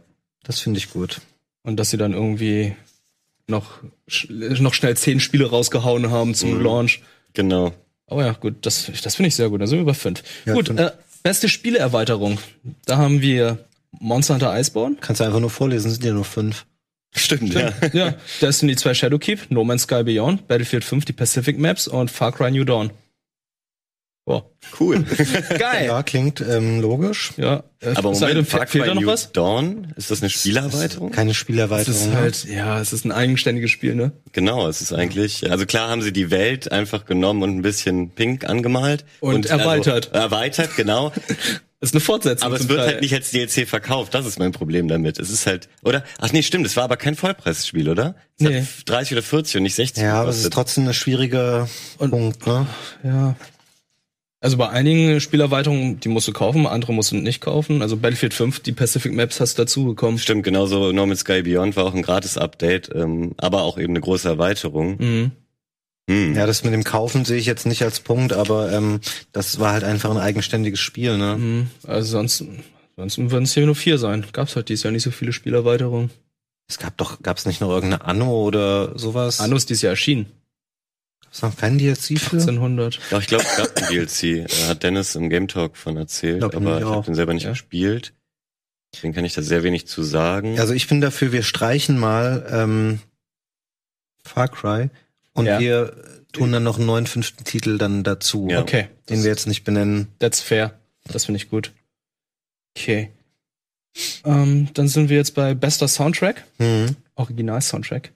[0.43, 1.21] Das finde ich gut.
[1.63, 2.75] Und dass sie dann irgendwie
[3.47, 6.63] noch, sch- noch schnell zehn Spiele rausgehauen haben zum Mhm.
[6.63, 7.01] Launch.
[7.33, 7.73] Genau.
[8.07, 9.61] Oh ja, gut, das, das finde ich sehr gut.
[9.61, 10.23] Da sind wir bei fünf.
[10.45, 10.79] Ja, gut, fünf.
[10.79, 10.91] äh,
[11.21, 12.39] beste Spieleerweiterung.
[12.85, 13.65] Da haben wir
[13.99, 14.97] Monster Hunter Iceborne.
[15.01, 16.65] Kannst du einfach nur vorlesen, sind ja nur fünf.
[17.15, 17.73] Stimmt, ja.
[17.93, 22.31] ja, Destiny 2 Shadowkeep, No Man's Sky Beyond, Battlefield 5 die Pacific Maps und Far
[22.31, 22.91] Cry New Dawn.
[24.29, 24.45] Boah.
[24.79, 25.03] Cool.
[25.57, 25.87] Geil.
[25.87, 27.31] Ja, klingt ähm, logisch.
[27.37, 27.63] Ja,
[27.95, 29.31] Aber es Moment, fe- Far fehlt da noch was?
[29.31, 29.91] Dawn?
[29.95, 31.09] Ist das eine Spielerweiterung?
[31.11, 31.99] Keine Es Spielerweiterung.
[31.99, 32.15] ist ne?
[32.15, 34.11] halt, ja, es ist ein eigenständiges Spiel, ne?
[34.31, 38.11] Genau, es ist eigentlich, also klar haben sie die Welt einfach genommen und ein bisschen
[38.11, 39.03] pink angemalt.
[39.19, 40.13] Und erweitert.
[40.13, 41.11] Also, erweitert, genau.
[41.81, 42.45] Es ist eine Fortsetzung.
[42.45, 42.87] Aber es wird Teil.
[42.89, 45.17] halt nicht als DLC verkauft, das ist mein Problem damit.
[45.17, 46.03] Es ist halt, oder?
[46.19, 48.13] Ach nee, stimmt, es war aber kein Vollpreisspiel, oder?
[48.37, 48.59] Es Nee.
[48.59, 51.67] hat 30 oder 40 und nicht 60 ja, aber es ist trotzdem ein schwieriger
[51.97, 52.67] Und- Punkt, ne?
[53.03, 53.35] Ja.
[54.41, 57.81] Also bei einigen Spielerweiterungen, die musst du kaufen, andere musst du nicht kaufen.
[57.81, 60.17] Also Battlefield 5, die Pacific Maps hast dazu bekommen.
[60.17, 64.01] Stimmt, genauso No Man's Sky Beyond war auch ein Gratis-Update, ähm, aber auch eben eine
[64.01, 64.95] große Erweiterung.
[64.97, 65.31] Mhm.
[66.09, 66.35] Hm.
[66.35, 69.01] Ja, das mit dem Kaufen sehe ich jetzt nicht als Punkt, aber ähm,
[69.33, 71.35] das war halt einfach ein eigenständiges Spiel, ne?
[71.37, 71.67] Mhm.
[71.85, 72.43] Also sonst,
[72.95, 74.25] sonst würden es hier nur vier sein.
[74.31, 76.09] Gab's halt dieses Jahr nicht so viele Spielerweiterungen.
[76.67, 79.39] Es gab doch, gab es nicht noch irgendeine Anno oder sowas?
[79.39, 80.27] Anno ist dieses Jahr erschienen.
[81.29, 82.37] Gab's noch keinen DLC für?
[82.37, 82.99] 1800.
[83.11, 84.47] Doch, ich glaube, es gab ein DLC.
[84.47, 87.43] Da hat Dennis im Game Talk von erzählt, Glaub aber ich habe den selber nicht
[87.43, 87.51] Ja.
[87.51, 88.13] gespielt.
[88.93, 90.59] Deswegen kann ich da sehr wenig zu sagen.
[90.59, 92.99] Also ich bin dafür, wir streichen mal ähm,
[94.23, 94.89] Far Cry
[95.33, 95.59] und Ja.
[95.59, 95.95] wir
[96.31, 98.61] tun dann noch einen neuen fünften Titel dann dazu, Ja.
[98.61, 100.07] Okay, den wir jetzt nicht benennen.
[100.17, 100.73] that's fair.
[101.05, 101.71] Das finde ich gut.
[102.75, 103.11] Okay.
[104.25, 106.43] Ähm, dann sind wir jetzt bei bester Soundtrack.
[106.57, 106.95] Mhm.
[107.15, 108.11] Original-Soundtrack.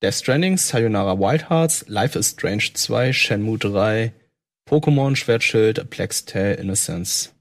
[0.00, 4.12] Death Stranding, Sayonara Wild Hearts, Life is Strange 2, Shenmue 3,
[4.68, 7.32] Pokémon, Schwertschild, A Plague's Tale, Innocence.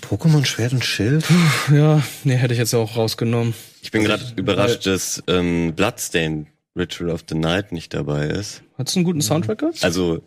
[0.00, 1.24] Pokémon Schwert und Schild?
[1.72, 3.54] Ja, nee, hätte ich jetzt auch rausgenommen.
[3.82, 8.62] ich bin gerade überrascht, dass ähm, Bloodstained Ritual of the Night nicht dabei ist.
[8.78, 9.82] Hat's einen guten Soundtrack gehabt?
[9.82, 10.22] Also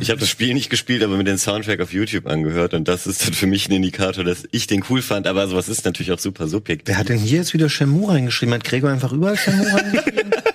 [0.00, 3.06] ich habe das Spiel nicht gespielt, aber mir den Soundtrack auf YouTube angehört und das
[3.06, 5.26] ist dann für mich ein Indikator, dass ich den cool fand.
[5.26, 6.86] Aber sowas ist natürlich auch super subjektiv.
[6.86, 8.54] Wer hat denn hier jetzt wieder Shenmue reingeschrieben?
[8.54, 10.30] Hat Gregor einfach überall Shenmue reingeschrieben?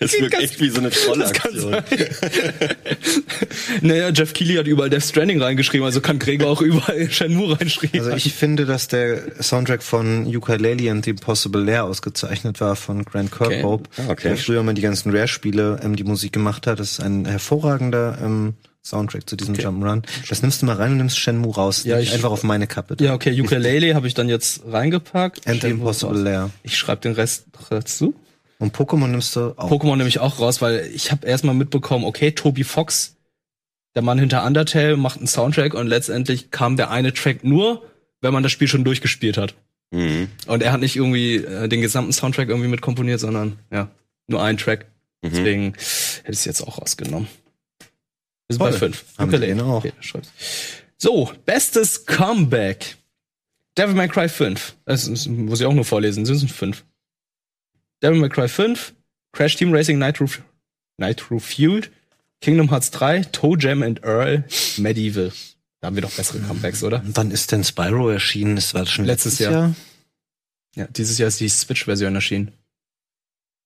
[0.00, 1.76] Das wirkt echt wie so eine Trollaktion.
[3.80, 8.00] Naja, Jeff Keighley hat überall Death Stranding reingeschrieben, also kann Gregor auch überall Shenmue reinschreiben.
[8.00, 13.04] Also ich finde, dass der Soundtrack von Ukulele and the Impossible Lair ausgezeichnet war von
[13.04, 14.28] Grant Kirkhope, Ah, okay.
[14.28, 16.78] der früher mal die ganzen Rare-Spiele ähm, die Musik gemacht hat.
[16.80, 19.66] Das ist ein hervorragender ähm, Soundtrack zu diesem Okay.
[19.66, 20.02] Jump'n'Run.
[20.28, 21.84] Das nimmst du mal rein und nimmst Shenmue raus.
[21.84, 22.96] Ja, ich- einfach auf meine Kappe.
[23.00, 25.46] ja, okay, Ukulele habe ich dann jetzt reingepackt.
[25.46, 26.18] And the Impossible.
[26.20, 26.50] Lair.
[26.62, 28.14] Ich schreibe den Rest dazu.
[28.64, 29.70] Und Pokémon nimmst du auch.
[29.70, 33.16] Pokémon nehme ich auch raus, weil ich habe erstmal mitbekommen, okay, Toby Fox,
[33.94, 37.82] der Mann hinter Undertale, macht einen Soundtrack und letztendlich kam der eine Track nur,
[38.22, 39.54] wenn man das Spiel schon durchgespielt hat.
[39.90, 40.28] Mhm.
[40.46, 43.90] Und er hat nicht irgendwie äh, den gesamten Soundtrack irgendwie mit komponiert, sondern ja,
[44.28, 44.86] nur einen Track.
[45.20, 45.28] Mhm.
[45.28, 47.28] Deswegen hätte ich es jetzt auch rausgenommen.
[48.48, 48.70] Wir sind Toll.
[48.72, 49.04] bei fünf.
[49.18, 49.84] Haben den auch.
[49.84, 49.92] Okay.
[50.96, 52.96] So, bestes Comeback.
[53.76, 54.74] Devil May Cry 5.
[54.86, 56.24] Das ist, muss ich auch nur vorlesen.
[56.24, 56.82] Sind es fünf.
[58.04, 58.94] Devil May Cry 5,
[59.32, 60.26] Crash Team Racing Nitro,
[60.98, 61.90] Nitro Fueled,
[62.42, 64.44] Kingdom Hearts 3, Toe Jam and Earl,
[64.76, 65.32] Medieval.
[65.80, 67.02] Da haben wir doch bessere Comebacks, oder?
[67.02, 68.56] Wann ist denn Spyro erschienen?
[68.56, 69.52] Das war schon Letztes letztes, Jahr.
[69.52, 69.74] Jahr.
[70.76, 72.52] Ja, dieses Jahr ist die Switch-Version erschienen.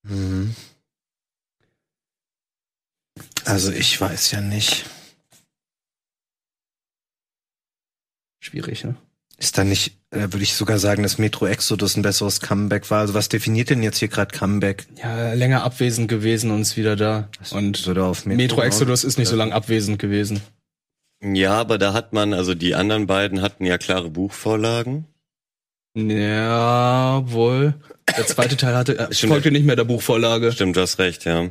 [0.04, 0.54] Mhm.
[3.44, 4.84] Also ich weiß ja nicht.
[8.40, 8.94] Schwierig, ne?
[9.40, 13.00] Ist da nicht, äh, würde ich sogar sagen, dass Metro Exodus ein besseres Comeback war.
[13.00, 14.86] Also was definiert denn jetzt hier gerade Comeback?
[15.00, 17.28] Ja, länger abwesend gewesen und ist wieder da.
[17.52, 20.40] Und Würde auf Metro Exodus ist nicht so lange abwesend gewesen.
[21.22, 25.06] Ja, aber da hat man, also die anderen beiden hatten ja klare Buchvorlagen.
[25.94, 27.74] Ja, wohl.
[28.16, 30.52] Der zweite Teil hatte, äh, folgte nicht mehr der Buchvorlage.
[30.52, 31.48] Stimmt, du hast recht, ja.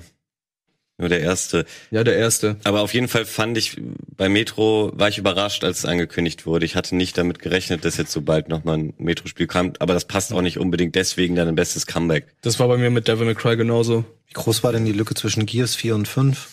[0.99, 1.65] Nur der erste.
[1.91, 2.57] Ja, der erste.
[2.63, 3.79] Aber auf jeden Fall fand ich,
[4.15, 6.65] bei Metro war ich überrascht, als es angekündigt wurde.
[6.65, 9.79] Ich hatte nicht damit gerechnet, dass jetzt so bald nochmal ein Metro-Spiel kommt.
[9.79, 12.33] Aber das passt auch nicht unbedingt deswegen dann ein bestes Comeback.
[12.41, 14.05] Das war bei mir mit Devil May Cry genauso.
[14.25, 16.49] Wie groß war denn die Lücke zwischen Gears 4 und 5?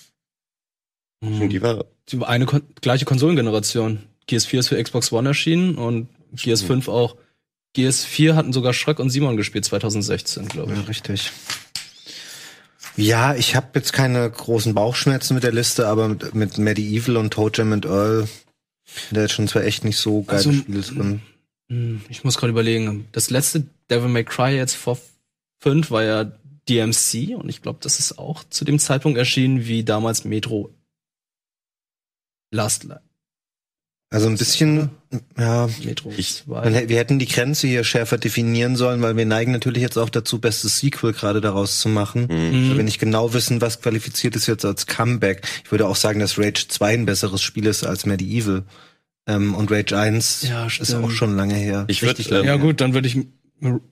[1.21, 4.01] Und die war, Die Eine kon gleiche Konsolengeneration.
[4.27, 7.17] Gears 4 ist für Xbox One erschienen und Gears 5 auch.
[7.73, 10.79] Gears 4 hatten sogar Schröck und Simon gespielt 2016, glaube ich.
[10.79, 11.33] Ja, richtig.
[12.97, 17.33] Ja, ich habe jetzt keine großen Bauchschmerzen mit der Liste, aber mit, mit Medieval und
[17.33, 18.29] Toe Jam and Earl,
[19.11, 21.23] der jetzt schon zwar echt nicht so geile Also, Spiele drin.
[21.69, 23.09] Hm, Ich muss gerade überlegen.
[23.13, 24.99] Das letzte Devil May Cry jetzt vor
[25.61, 26.25] 5 war ja
[26.69, 30.71] DMC und ich glaube, das ist auch zu dem Zeitpunkt erschienen wie damals Metro
[32.51, 33.03] Last Light.
[34.15, 34.91] Also ein bisschen,
[35.37, 36.71] ja, Metro Ich- 2.
[36.71, 40.09] man, wir hätten die Grenze hier schärfer definieren sollen, weil wir neigen natürlich jetzt auch
[40.09, 42.29] dazu, bestes Sequel gerade daraus zu machen.
[42.31, 42.71] Mhm.
[42.71, 45.43] Weil wir nicht genau wissen, was qualifiziert ist jetzt als Comeback.
[45.65, 48.62] Ich würde auch sagen, dass Rage 2 ein besseres Spiel ist als Medieval.
[49.27, 51.85] Ähm, und Rage 1 Ja, ist auch schon lange her.
[51.89, 52.59] Ich würd, Richtig ähm, Ja her.
[52.59, 53.19] gut, dann würde ich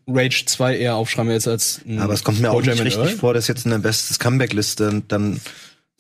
[0.07, 3.17] Rage 2 eher aufschreiben jetzt als ein Aber es kommt mir auch nicht richtig Earl.
[3.17, 5.41] vor, dass jetzt in der bestes Comeback-Liste dann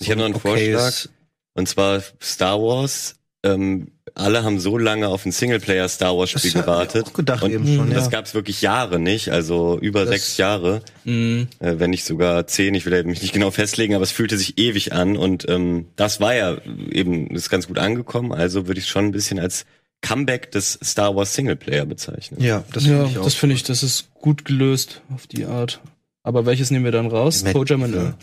[0.01, 0.89] Ich habe noch einen okay Vorschlag.
[0.91, 1.11] ist.
[1.55, 3.17] Und zwar Star Wars.
[3.45, 7.07] Ähm, alle haben so lange auf ein Singleplayer Star Wars Spiel Das hab ich gewartet.
[7.07, 8.11] auch gedacht und eben schon, das ja.
[8.11, 11.49] gab's wirklich Jahre nicht, also über Das- sechs Jahre, Mhm.
[11.61, 12.75] äh, wenn nicht sogar zehn.
[12.75, 15.87] Ich will ja mich nicht genau festlegen, aber es fühlte sich ewig an und ähm,
[15.97, 16.57] das war ja
[16.91, 18.33] eben ist ganz gut angekommen.
[18.33, 19.65] Also würde ich schon ein bisschen als
[20.03, 22.43] Comeback des Star Wars Singleplayer bezeichnen.
[22.43, 23.25] Ja, das ja, finde ich auch.
[23.25, 25.81] das finde ich, das ist gut gelöst auf die Art.
[26.25, 27.43] Aber welches nehmen wir dann raus?
[27.45, 28.15] Med- Toe Jam and Earl.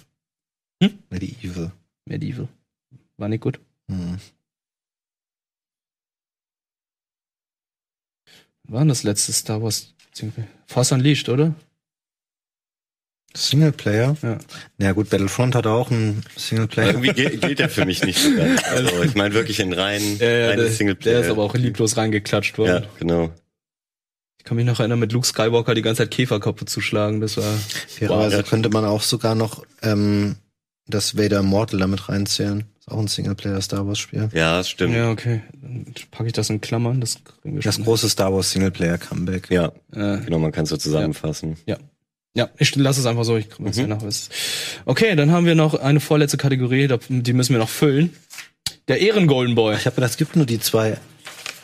[1.10, 1.72] Medieval.
[2.06, 2.48] Medieval.
[3.18, 3.60] War nicht gut.
[3.90, 4.18] Hm.
[8.70, 9.93] War denn das letzte Star Wars?
[10.67, 11.55] Force Unleashed, oder?
[13.36, 14.17] Singleplayer?
[14.22, 14.38] Ja.
[14.78, 16.89] Na gut, Battlefront hat auch einen Singleplayer.
[16.89, 18.63] Irgendwie gilt, gilt der für mich nicht so ganz.
[18.70, 21.13] Also ich meine wirklich in rein, Ja, ja, reines der, Singleplayer.
[21.15, 22.84] der ist aber auch lieblos reingeklatscht worden.
[22.84, 23.32] Ja, genau.
[24.39, 27.22] Ich kann mich noch erinnern, mit Luke Skywalker die ganze Zeit Käferköpfe zu schlagen.
[27.22, 27.53] Das war.
[27.88, 28.43] Fairerweise ja.
[28.43, 30.38] könnte man auch sogar noch ähm,
[30.88, 32.65] das Vader Immortal damit reinzählen.
[32.90, 34.30] Auch ein Singleplayer Star Wars Spiel.
[34.34, 34.94] Ja, das stimmt.
[34.94, 35.42] Ja, Ja, okay.
[35.62, 37.00] Dann packe ich das in Klammern.
[37.02, 37.84] Das kriegen wir Das schon.
[37.86, 39.50] große Star Wars Singleplayer Comeback.
[39.52, 41.58] Äh, genau, man kann es so zusammenfassen.
[42.36, 43.36] ja, ich lasse es einfach so.
[43.38, 43.82] Ich komme jetzt Mhm.
[43.82, 44.02] hier nach.
[44.04, 44.30] was-
[44.86, 46.88] Okay, dann haben wir noch eine vorletzte Kategorie.
[47.10, 48.14] Die müssen wir noch füllen.
[48.88, 49.76] Der Ehren-Golden Boy.
[49.76, 50.98] Ich habe gedacht, es gibt nur die zwei.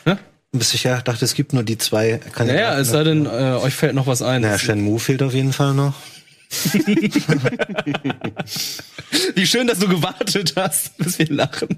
[0.04, 0.16] Hä?
[0.52, 2.48] Bis ich ja dachte, es gibt nur die zwei Kandidaten.
[2.64, 4.42] Naja, es sei denn, äh, euch fällt noch was ein.
[4.42, 5.94] Naja, Shenmue fehlt auf jeden Fall noch.
[9.34, 11.68] Wie schön, dass du gewartet hast, bis wir lachen.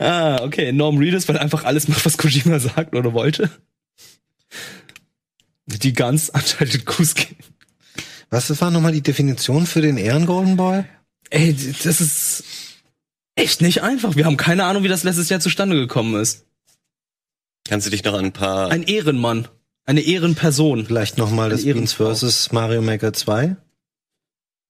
[0.00, 0.72] ah, okay.
[0.72, 3.50] Norm Reedus, weil einfach alles macht, was Kojima sagt oder wollte.
[5.66, 7.36] Die Untitled Goose Game.
[8.30, 10.84] Was das war nochmal die Definition für den Ehren Golden Boy?
[11.30, 12.44] Ey, das ist
[13.34, 14.16] echt nicht einfach.
[14.16, 16.46] Wir haben keine Ahnung, wie das letztes Jahr zustande gekommen ist.
[17.68, 19.48] Kannst du dich noch an ein paar Ein Ehrenmann.
[19.86, 20.84] Eine Ehrenperson.
[20.86, 22.52] Vielleicht nochmal das Beans vs.
[22.52, 23.56] Mario Maker 2?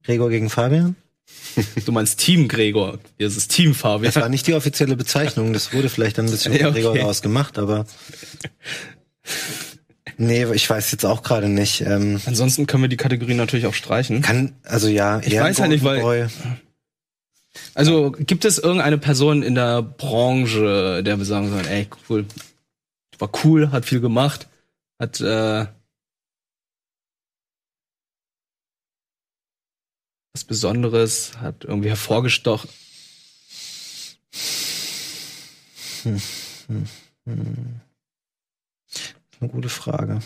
[0.04, 0.94] Gregor gegen Fabian?
[1.86, 2.98] Du meinst Team Gregor.
[3.18, 4.04] Hier ist es Team Fabian.
[4.12, 7.00] Das war nicht die offizielle Bezeichnung, das wurde vielleicht ein bisschen Ja, von Gregor okay.
[7.00, 7.86] daraus gemacht, aber.
[10.18, 11.80] Nee, ich weiß jetzt auch gerade nicht.
[11.80, 14.22] Ähm, Ansonsten können wir die Kategorie natürlich auch streichen.
[14.22, 16.26] kann, also ja, Ich weiß halt nicht, weil- Boy.
[17.74, 22.26] Also gibt es irgendeine Person in der Branche, der wir sagen sollen, ey, cool,
[23.18, 24.46] war cool, hat viel gemacht,
[24.98, 25.66] hat äh,
[30.32, 32.70] was Besonderes, hat irgendwie hervorgestochen.
[39.40, 40.20] Eine gute Frage.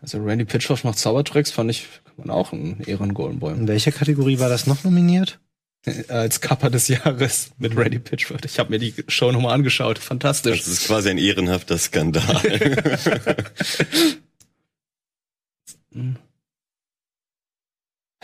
[0.00, 3.54] Also Randy Pitchford macht Zaubertricks, fand ich, kann man auch einen Ehren Golden Boy.
[3.54, 5.40] In welcher Kategorie war das noch nominiert?
[6.08, 8.44] Als Kapper des Jahres mit Randy Pitchford.
[8.44, 9.98] Ich habe mir die Show nochmal angeschaut.
[9.98, 10.58] Fantastisch.
[10.60, 12.22] Das ist quasi ein ehrenhafter Skandal.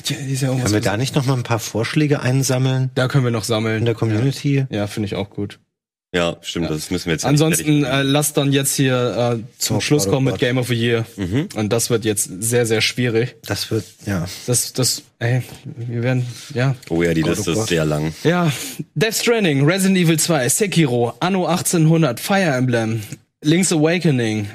[0.09, 3.45] Ja, Können wir da nicht noch mal ein paar Vorschläge einsammeln da können wir noch
[3.45, 3.81] sammeln.
[3.81, 4.67] in der Community?
[4.71, 5.61] Ja, ja finde ich auch gut.
[6.13, 9.81] Ja, stimmt, das müssen wir jetzt Ansonsten äh, lasst dann jetzt hier äh, zum Oh
[9.81, 10.39] Schluss oh kommen mit.
[10.41, 11.07] Game of the Year.
[11.17, 11.49] Mhm.
[11.55, 13.37] Und das wird jetzt sehr, sehr schwierig.
[13.47, 14.27] Das wird, ja.
[14.47, 16.75] Das, das, ey, wir werden, ja.
[16.89, 17.69] Oh ja, die Gott, Liste oh ist Gott.
[17.69, 18.13] sehr lang.
[18.25, 18.53] Ja,
[18.97, 23.03] Death Stranding, Resident Evil 2, Sekiro, Anno 1800, Fire Emblem,
[23.43, 24.49] Link's Awakening,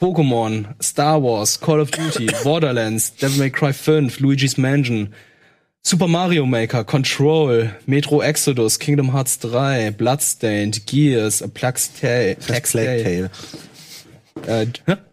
[0.00, 5.14] Pokémon, Star Wars, Call of Duty, Borderlands, Devil May Cry 5, Luigi's Mansion,
[5.86, 12.72] Super Mario Maker, Control, Metro Exodus, Kingdom Hearts 3, Bloodstained, Gears, A Plague's Tale, Plague's
[12.72, 13.30] Plague Tale,
[14.48, 14.66] äh?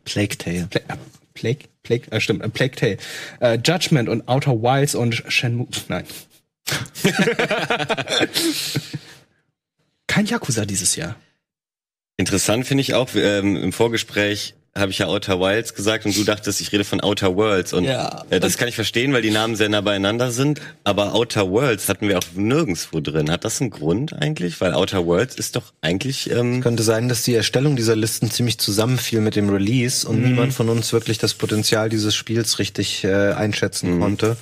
[0.04, 0.66] Plague Tale.
[0.72, 0.98] Pla äh,
[1.36, 2.98] Plague, Plague, äh, stimmt, äh, Plague Tale,
[3.40, 6.06] äh, Judgment und Outer Wilds und Shenmue, nein.
[10.08, 11.18] Kein Yakuza dieses Jahr.
[12.18, 16.24] Interessant finde ich auch, ähm, im Vorgespräch habe ich ja Outer Wilds gesagt und du
[16.24, 17.74] dachtest, ich rede von Outer Worlds.
[17.74, 18.26] Und Ja.
[18.32, 20.62] äh, das kann ich verstehen, weil die Namen sehr nah beieinander sind.
[20.84, 23.30] Aber Outer Worlds hatten wir auch nirgendswo drin.
[23.30, 24.60] Hat das einen Grund eigentlich?
[24.62, 26.32] Weil Outer Worlds ist doch eigentlich.
[26.32, 30.54] Ähm, Könnte sein, dass die Erstellung dieser Listen ziemlich zusammenfiel mit dem Release und niemand
[30.54, 34.38] von uns wirklich das Potenzial dieses Spiels richtig äh, einschätzen konnte.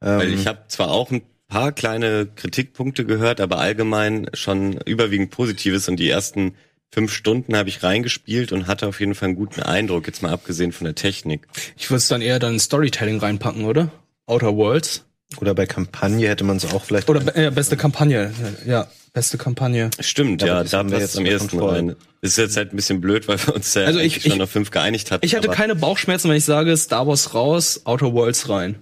[0.00, 5.30] Weil Ähm, ich habe zwar auch ein paar kleine Kritikpunkte gehört, aber allgemein schon überwiegend
[5.30, 6.54] Positives und die ersten
[6.94, 10.32] fünf Stunden habe ich reingespielt und hatte auf jeden Fall einen guten Eindruck, jetzt mal
[10.32, 11.46] abgesehen von der Technik.
[11.76, 13.90] Ich würde es dann eher dann in Storytelling reinpacken, oder?
[14.26, 15.04] Outer Worlds.
[15.40, 17.08] oder bei Kampagne hätte man es auch vielleicht.
[17.10, 18.32] Oder be- äh, beste Kampagne.
[18.64, 19.90] Ja, beste Kampagne.
[19.98, 21.96] Stimmt, Ja, da haben wir jetzt am ersten rein.
[22.20, 24.50] Ist jetzt halt ein bisschen blöd, weil wir uns ja Also ich- schon ich- auf
[24.50, 25.26] fünf geeinigt hatten.
[25.26, 28.76] Ich hatte aber- keine Bauchschmerzen, wenn ich sage Star Wars raus, Outer Worlds rein.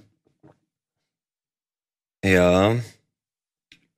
[2.24, 2.76] Ja.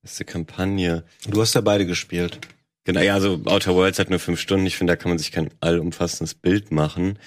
[0.02, 1.04] Beste Kampagne.
[1.26, 2.38] Du hast ja beide gespielt.
[2.84, 4.66] Genau, ja, also Outer Worlds hat nur fünf Stunden.
[4.66, 7.18] Ich finde, da kann man sich kein allumfassendes Bild machen.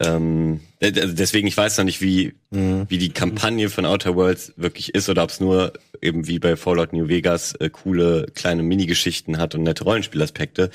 [0.00, 2.86] Ähm, äh, deswegen, ich weiß noch nicht, wie, Mhm.
[2.88, 6.56] wie die Kampagne von Outer Worlds wirklich ist oder ob es nur eben wie bei
[6.56, 10.70] Fallout New Vegas äh, coole kleine Minigeschichten hat und nette Rollenspielaspekte.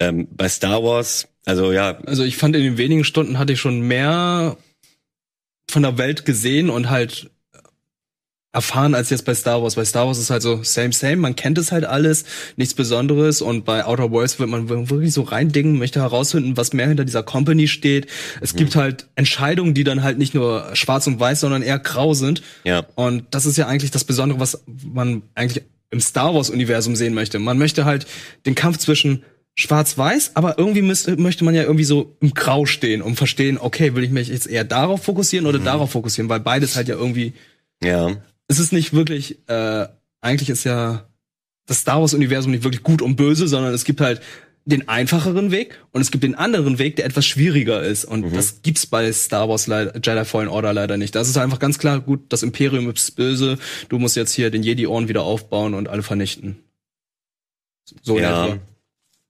[0.00, 3.60] Ähm, bei Star Wars, also ja, Also ich fand in den wenigen Stunden hatte ich
[3.60, 4.56] schon mehr
[5.70, 7.30] von der Welt gesehen und halt
[8.52, 9.76] erfahren als jetzt bei Star Wars.
[9.76, 12.24] Bei Star Wars ist halt so same same, man kennt es halt alles,
[12.56, 16.88] nichts Besonderes und bei Outer Worlds wird man wirklich so reindingen, möchte herausfinden, was mehr
[16.88, 18.08] hinter dieser Company steht.
[18.40, 22.14] Es gibt halt Entscheidungen, die dann halt nicht nur schwarz und weiß, sondern eher grau
[22.14, 22.42] sind.
[22.64, 27.14] ja, Und das ist ja eigentlich das Besondere, was man eigentlich im Star Wars-Universum sehen
[27.14, 27.38] möchte.
[27.38, 28.06] Man möchte halt
[28.46, 29.24] den Kampf zwischen
[29.56, 33.94] Schwarz-Weiß, aber irgendwie müsste, möchte man ja irgendwie so im Grau stehen, um verstehen, okay,
[33.94, 37.34] will ich mich jetzt eher darauf fokussieren oder darauf fokussieren, weil beides halt ja irgendwie,
[37.82, 38.16] ja.
[38.50, 39.86] Es ist nicht wirklich, äh,
[40.20, 41.06] eigentlich ist ja
[41.66, 44.20] das Star Wars-Universum nicht wirklich gut und böse, sondern es gibt halt
[44.64, 48.04] den einfacheren Weg und es gibt den anderen Weg, der etwas schwieriger ist.
[48.04, 51.14] Und das gibt's bei Star Wars leider, Jedi Fallen Order leider nicht.
[51.14, 53.56] Das ist einfach ganz klar gut, das Imperium ist böse,
[53.88, 56.58] du musst jetzt hier den Jedi-Orden wieder aufbauen und alle vernichten.
[58.02, 58.46] So in ja.
[58.46, 58.58] etwa.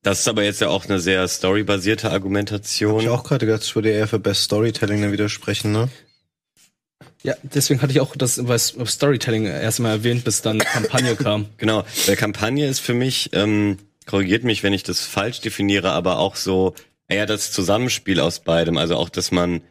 [0.02, 3.02] Das ist aber jetzt ja auch eine sehr storybasierte Hab Argumentation.
[3.02, 5.90] ich auch gerade gedacht, ich würde eher für Best Storytelling dann widersprechen, ne?
[7.22, 11.46] Ja, deswegen hatte ich auch das bei Storytelling erstmal erwähnt, bis dann Kampagne kam.
[11.58, 16.18] Genau, der Kampagne ist für mich, ähm, korrigiert mich, wenn ich das falsch definiere, aber
[16.18, 16.74] auch so
[17.08, 18.76] eher das Zusammenspiel aus beidem.
[18.78, 19.62] Also auch, dass man,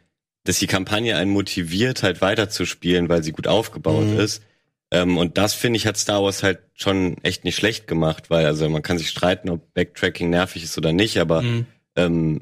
[0.44, 4.20] dass die Kampagne einen motiviert, halt weiterzuspielen, weil sie gut aufgebaut Mhm.
[4.20, 4.44] ist.
[4.92, 8.46] Ähm, und das finde ich hat Star Wars halt schon echt nicht schlecht gemacht, weil
[8.46, 11.66] also man kann sich streiten, ob Backtracking nervig ist oder nicht, aber Mhm.
[11.96, 12.42] ähm,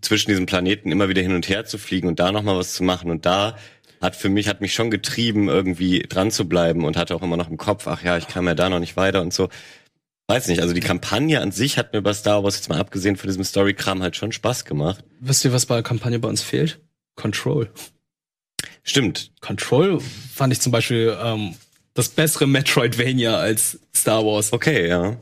[0.00, 2.74] zwischen diesen Planeten immer wieder hin und her zu fliegen und da noch mal was
[2.74, 3.56] zu machen und da
[4.00, 7.36] hat für mich hat mich schon getrieben irgendwie dran zu bleiben und hatte auch immer
[7.36, 9.48] noch im Kopf ach ja ich kam ja da noch nicht weiter und so
[10.28, 13.16] weiß nicht also die Kampagne an sich hat mir bei Star Wars jetzt mal abgesehen
[13.16, 16.42] von diesem Story-Kram halt schon Spaß gemacht Wisst ihr, was bei der Kampagne bei uns
[16.42, 16.80] fehlt?
[17.16, 17.70] Control.
[18.82, 20.00] stimmt Control
[20.34, 21.54] fand ich zum Beispiel ähm,
[21.94, 25.16] das bessere Metroidvania als Star Wars, okay ja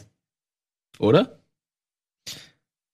[0.98, 1.38] oder?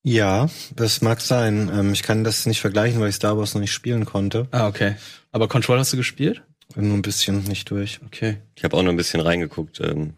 [0.06, 1.70] Ja, das mag sein.
[1.74, 4.48] Ähm, ich kann das nicht vergleichen, weil ich Star Wars noch nicht spielen konnte.
[4.50, 4.96] Ah, okay.
[5.34, 6.44] Aber Control hast du gespielt?
[6.76, 7.98] Nur ein bisschen nicht durch.
[8.06, 8.36] Okay.
[8.54, 10.14] ich habe auch noch ein bisschen reingeguckt ähm,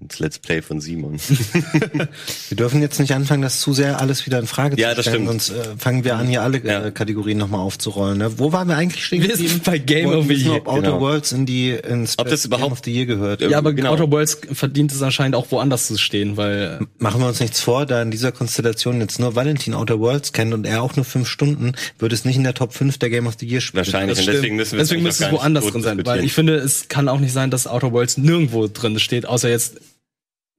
[0.00, 1.18] ins Let's Play von Simon
[2.48, 5.04] Wir dürfen jetzt nicht anfangen, das zu sehr alles wieder in Frage Ja, zu das
[5.06, 5.42] stellen, stimmt.
[5.42, 6.86] sonst äh, fangen wir an, hier alle Ja.
[6.86, 8.18] äh, Kategorien nochmal aufzurollen.
[8.18, 8.38] Ne?
[8.38, 9.48] Wo waren wir eigentlich stehen Wir geblieben?
[9.52, 10.54] sind bei Game of the Year.
[10.56, 11.00] ob Outer genau.
[11.00, 13.40] Worlds in die ins Ob das Best Game überhaupt- of the Year gehört.
[13.42, 13.92] Ja, aber genau.
[13.92, 17.60] Outer Worlds verdient es anscheinend auch woanders zu stehen, weil äh, Machen wir uns nichts
[17.60, 21.04] vor, da in dieser Konstellation jetzt nur Valentin Outer Worlds kennt und er auch nur
[21.04, 23.84] fünf Stunden, würde es nicht in der Top 5 der Game of the Year spielen.
[23.84, 26.54] wahrscheinlich das und deswegen müssen wir deswegen müsste es woanders drin sein, weil ich finde,
[26.56, 29.80] es kann auch nicht sein, dass Outer Worlds nirgendwo drin steht, außer jetzt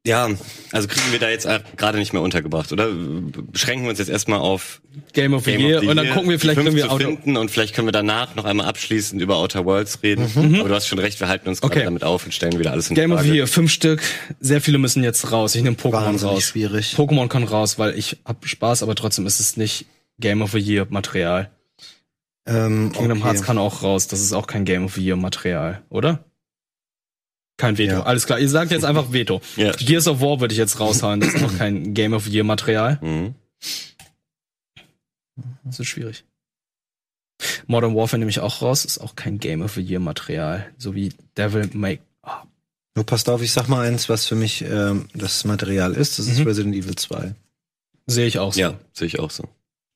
[0.05, 0.29] ja
[0.71, 1.47] also kriegen wir da jetzt
[1.77, 2.89] gerade nicht mehr untergebracht oder
[3.51, 4.81] beschränken wir uns jetzt erstmal auf
[5.13, 7.37] Game of the Year of the und dann gucken wir vielleicht, wenn wir Outer finden
[7.37, 10.25] und vielleicht können wir danach noch einmal abschließend über Outer Worlds reden.
[10.59, 11.83] Aber du hast schon recht, wir halten uns gerade Okay.
[11.85, 13.29] damit auf und stellen wieder alles in Game of Frage.
[13.31, 14.01] the Year, fünf Stück,
[14.39, 15.53] sehr viele müssen jetzt raus.
[15.55, 16.43] Ich nehme Pokémon Wahnsinnig raus.
[16.43, 16.95] schwierig.
[16.97, 19.85] Pokémon kann raus, weil ich hab Spaß, aber trotzdem ist es nicht
[20.19, 21.51] Game of the Year Material.
[22.47, 23.27] Ähm, Kingdom okay.
[23.27, 26.25] Hearts kann auch raus, das ist auch kein Game of the Year Material, oder?
[27.61, 27.93] Kein Veto.
[27.93, 28.03] Ja.
[28.03, 29.39] Alles klar, ihr sagt jetzt einfach Veto.
[29.55, 29.71] Ja.
[29.73, 32.97] Gears of War würde ich jetzt raushauen, das ist auch kein Game of Year Material.
[33.01, 33.35] Mhm.
[35.63, 36.25] Das ist schwierig.
[37.67, 40.93] Modern Warfare nehme ich auch raus, ist auch kein Game of the Year Material, so
[40.95, 42.43] wie Devil May ah,
[42.95, 46.17] Nur passt auf, ich sag mal eins, was für mich ähm, das Material ist.
[46.19, 46.47] Das ist Mhm.
[46.47, 47.33] Resident Evil 2.
[48.07, 48.59] sehe ich auch so.
[48.59, 49.47] Ja, sehe ich auch so.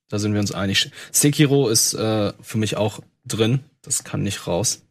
[0.09, 0.91] Da sind wir uns einig.
[1.11, 3.61] Sekiro ist äh, für mich auch drin.
[3.82, 4.84] Das kann nicht raus.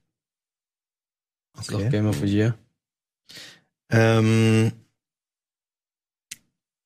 [1.57, 1.87] Das ist Okay.
[1.87, 2.57] auch Game of the Year.
[3.97, 4.73] Ähm,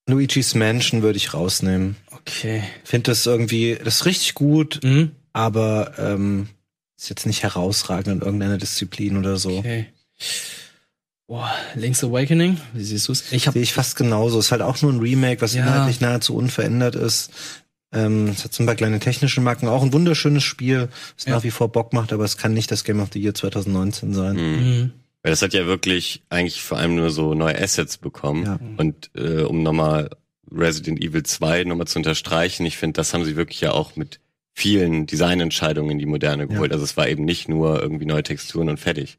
[0.07, 1.97] Luigi's Mansion würde ich rausnehmen.
[2.11, 2.63] Okay.
[2.85, 5.13] Finde das irgendwie, das ist richtig gut, Mhm.
[5.33, 6.49] aber ähm,
[6.99, 9.59] ist jetzt nicht herausragend in irgendeiner Disziplin oder so.
[9.59, 9.87] Okay.
[11.27, 13.33] Boah, Link's Awakening, wie siehst du's?
[13.33, 14.39] Ich hab, Sehe ich fast genauso.
[14.39, 15.63] Ist halt auch nur ein Remake, was Ja.
[15.63, 17.31] inhaltlich nahezu unverändert ist.
[17.93, 19.69] Ähm, es hat so ein paar kleine technische Marken.
[19.69, 21.33] Auch ein wunderschönes Spiel, das Ja.
[21.35, 24.15] nach wie vor Bock macht, aber es kann nicht das Game of the Year 2019
[24.15, 24.37] sein.
[24.37, 24.93] Mhm.
[25.23, 28.45] Weil das hat ja wirklich eigentlich vor allem nur so neue Assets bekommen.
[28.45, 28.59] Ja.
[28.77, 30.11] Und äh, um nochmal
[30.51, 34.21] Resident Evil 2 nochmal zu unterstreichen, ich finde, das haben sie wirklich ja auch mit
[34.55, 36.73] vielen Designentscheidungen in die Moderne geholt.
[36.73, 39.19] Also es war eben nicht nur irgendwie neue Texturen und fertig.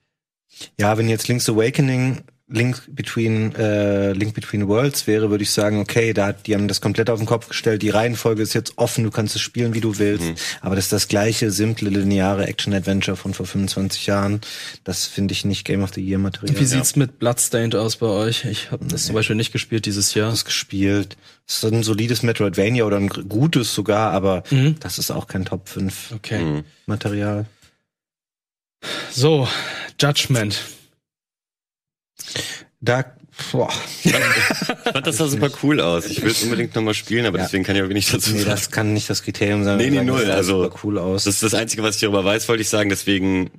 [0.77, 5.79] Ja, wenn jetzt Link's Awakening Link Between äh, Link Between Worlds wäre, würde ich sagen,
[5.79, 7.83] okay, da hat, die haben das komplett auf den Kopf gestellt.
[7.83, 10.25] Die Reihenfolge ist jetzt offen, du kannst es spielen, wie du willst.
[10.25, 10.35] Mhm.
[10.61, 14.41] Aber das ist das gleiche simple lineare Action Adventure von vor 25 Jahren.
[14.83, 16.59] Das finde ich nicht Game of the Year Material.
[16.59, 18.45] Wie sieht's mit Bloodstained aus bei euch?
[18.45, 20.31] Ich habe das zum Beispiel nicht gespielt dieses Jahr.
[20.31, 21.17] das gespielt.
[21.47, 24.75] Es ist ein solides Metroidvania oder ein gutes sogar, aber Mhm.
[24.79, 26.43] das ist auch kein Top 5 Okay.
[26.43, 26.63] Mhm.
[26.87, 27.45] Material.
[29.11, 29.47] So,
[29.99, 30.59] Judgment.
[32.81, 33.03] Da,
[33.51, 33.69] boah,
[34.03, 36.05] Ich fand das sah super cool aus.
[36.05, 37.43] Ich will es unbedingt nochmal spielen, aber Ja.
[37.45, 38.49] deswegen kann ich auch wenig dazu nee, sagen.
[38.51, 39.77] das kann nicht das Kriterium sein.
[39.77, 41.25] Nee, nee, null, das sah also- super cool aus.
[41.25, 42.89] Das ist das Einzige, was ich darüber weiß, wollte ich sagen.
[42.89, 43.49] Deswegen,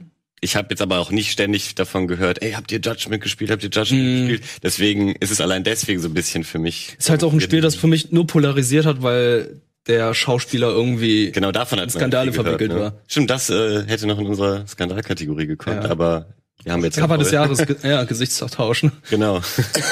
[0.40, 3.62] ich habe jetzt aber auch nicht ständig davon gehört, ey, habt ihr Judgment gespielt, habt
[3.62, 4.28] ihr Judgment Mm.
[4.28, 4.42] gespielt?
[4.62, 6.96] Deswegen ist es allein deswegen so ein bisschen für mich.
[6.98, 11.30] Ist halt auch ein Spiel, das für mich nur polarisiert hat, weil der Schauspieler irgendwie
[11.32, 12.80] Genau davon hat Skandale gehört, verwickelt ne?
[12.80, 12.92] war.
[13.06, 15.90] Stimmt, das äh, hätte noch in unserer Skandalkategorie gekonnt, Ja.
[15.90, 16.26] aber
[16.64, 18.92] wir haben jetzt Cover des Jahres, ja, Gesichtstauschen.
[19.10, 19.40] Genau.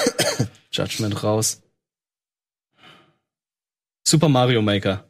[0.73, 1.61] Judgment raus.
[4.07, 5.05] Super Mario Maker.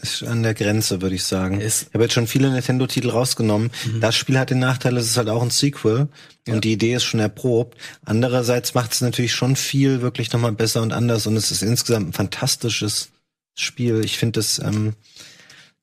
[0.00, 1.60] Ist an der Grenze, würde ich sagen.
[1.60, 3.70] Ist- ich habe jetzt schon viele Nintendo-Titel rausgenommen.
[4.00, 6.08] Das Spiel hat den Nachteil, es ist halt auch ein Sequel
[6.46, 6.54] Ja.
[6.54, 7.76] und die Idee ist schon erprobt.
[8.04, 12.08] Andererseits macht es natürlich schon viel wirklich nochmal besser und anders und es ist insgesamt
[12.10, 13.08] ein fantastisches
[13.56, 14.04] Spiel.
[14.04, 14.94] Ich finde es ähm,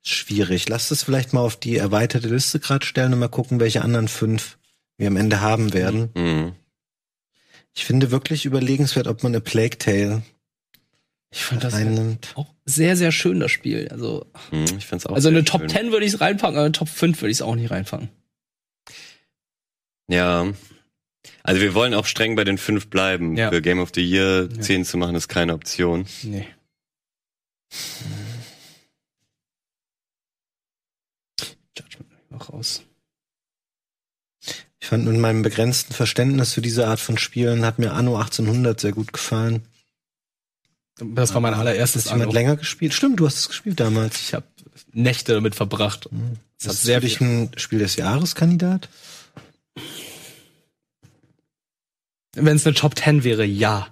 [0.07, 0.69] schwierig.
[0.69, 4.07] Lasst es vielleicht mal auf die erweiterte Liste gerade stellen und mal gucken, welche anderen
[4.07, 4.57] fünf
[4.97, 6.09] wir am Ende haben werden.
[6.15, 6.53] Mhm.
[7.73, 10.21] Ich finde wirklich überlegenswert, ob man eine Plague Tale
[11.31, 12.31] Ich fand das einnimmt.
[12.35, 13.89] auch sehr, sehr schön, das Spiel.
[13.89, 15.69] Also, Mhm, Ich find's auch also eine Top schön.
[15.69, 18.09] 10 würde ich es reinpacken, aber eine Top 5 würde ich es auch nicht reinpacken.
[20.07, 20.47] Ja.
[21.43, 23.35] Also wir wollen auch streng bei den fünf bleiben.
[23.35, 23.49] Ja.
[23.49, 24.61] Für Game of the Year Ja.
[24.61, 26.05] 10 zu machen ist keine Option.
[26.23, 26.47] Nee.
[32.35, 32.83] Auch raus.
[34.79, 38.79] Ich fand mit meinem begrenzten Verständnis für diese Art von Spielen hat mir Anno 1800
[38.79, 39.63] sehr gut gefallen.
[40.97, 42.93] Das war mein allererstes Hast du jemand länger gespielt?
[42.93, 44.19] Stimmt, du hast es gespielt damals.
[44.21, 44.45] Ich habe
[44.91, 46.07] Nächte damit verbracht.
[46.59, 48.89] Das hat ist sehr dich ein Spiel des Jahreskandidat?
[52.33, 53.87] Wenn es eine Top 10 wäre, ja.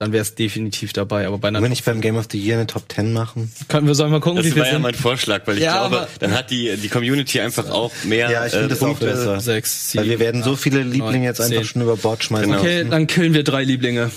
[0.00, 1.26] Dann wäre es definitiv dabei.
[1.26, 3.52] Aber bei einer Wenn ich beim Game of the Year eine Top 10 machen?
[3.66, 4.82] können wir sollen mal gucken, Das wie viel war ja sind.
[4.82, 8.46] mein Vorschlag, weil ich Ja, glaube, dann hat die, die Community einfach auch mehr Ja,
[8.46, 9.40] ich finde äh, das auch besser.
[9.40, 11.64] Sechs, Weil wir werden so acht, viele Lieblinge neun, jetzt einfach zehn.
[11.64, 12.46] schon über Bord schmeißen.
[12.48, 12.60] Genau.
[12.60, 14.12] Okay, dann killen wir drei Lieblinge.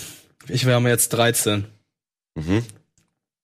[0.47, 1.65] Ich wir haben jetzt 13.
[2.35, 2.63] Mhm.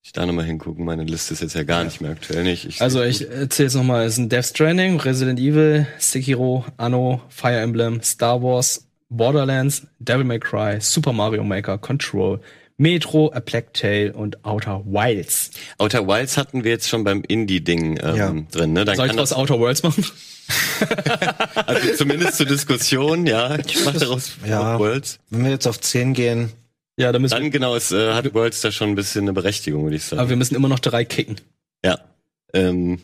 [0.04, 2.64] Ich da nochmal hingucken, meine Liste ist jetzt ja gar nicht mehr aktuell nicht.
[2.66, 8.00] Ich Also ich jetzt nochmal, es sind Death Stranding, Resident Evil, Sekiro, Anno, Fire Emblem,
[8.02, 12.40] Star Wars, Borderlands, Devil May Cry, Super Mario Maker, Control,
[12.76, 15.50] Metro, A Plague Tale und Outer Wilds.
[15.78, 18.32] Outer Wilds hatten wir jetzt schon beim Indie-Ding ähm, Ja.
[18.50, 18.84] drin, ne?
[18.84, 20.04] Dann Soll ich kann was das, Outer Worlds machen?
[21.66, 23.58] also zumindest zur Diskussion, ja.
[23.58, 24.78] Ich mache daraus Ja.
[24.78, 25.18] Worlds.
[25.30, 26.52] Wenn wir jetzt auf 10 gehen,
[26.96, 29.82] Ja, da müssen Dann genau, es äh, hat Worlds da schon ein bisschen eine Berechtigung,
[29.84, 30.20] würde ich wir, sagen.
[30.20, 31.40] aber wir müssen immer noch drei kicken.
[31.84, 31.98] ja.
[32.54, 33.00] Ähm,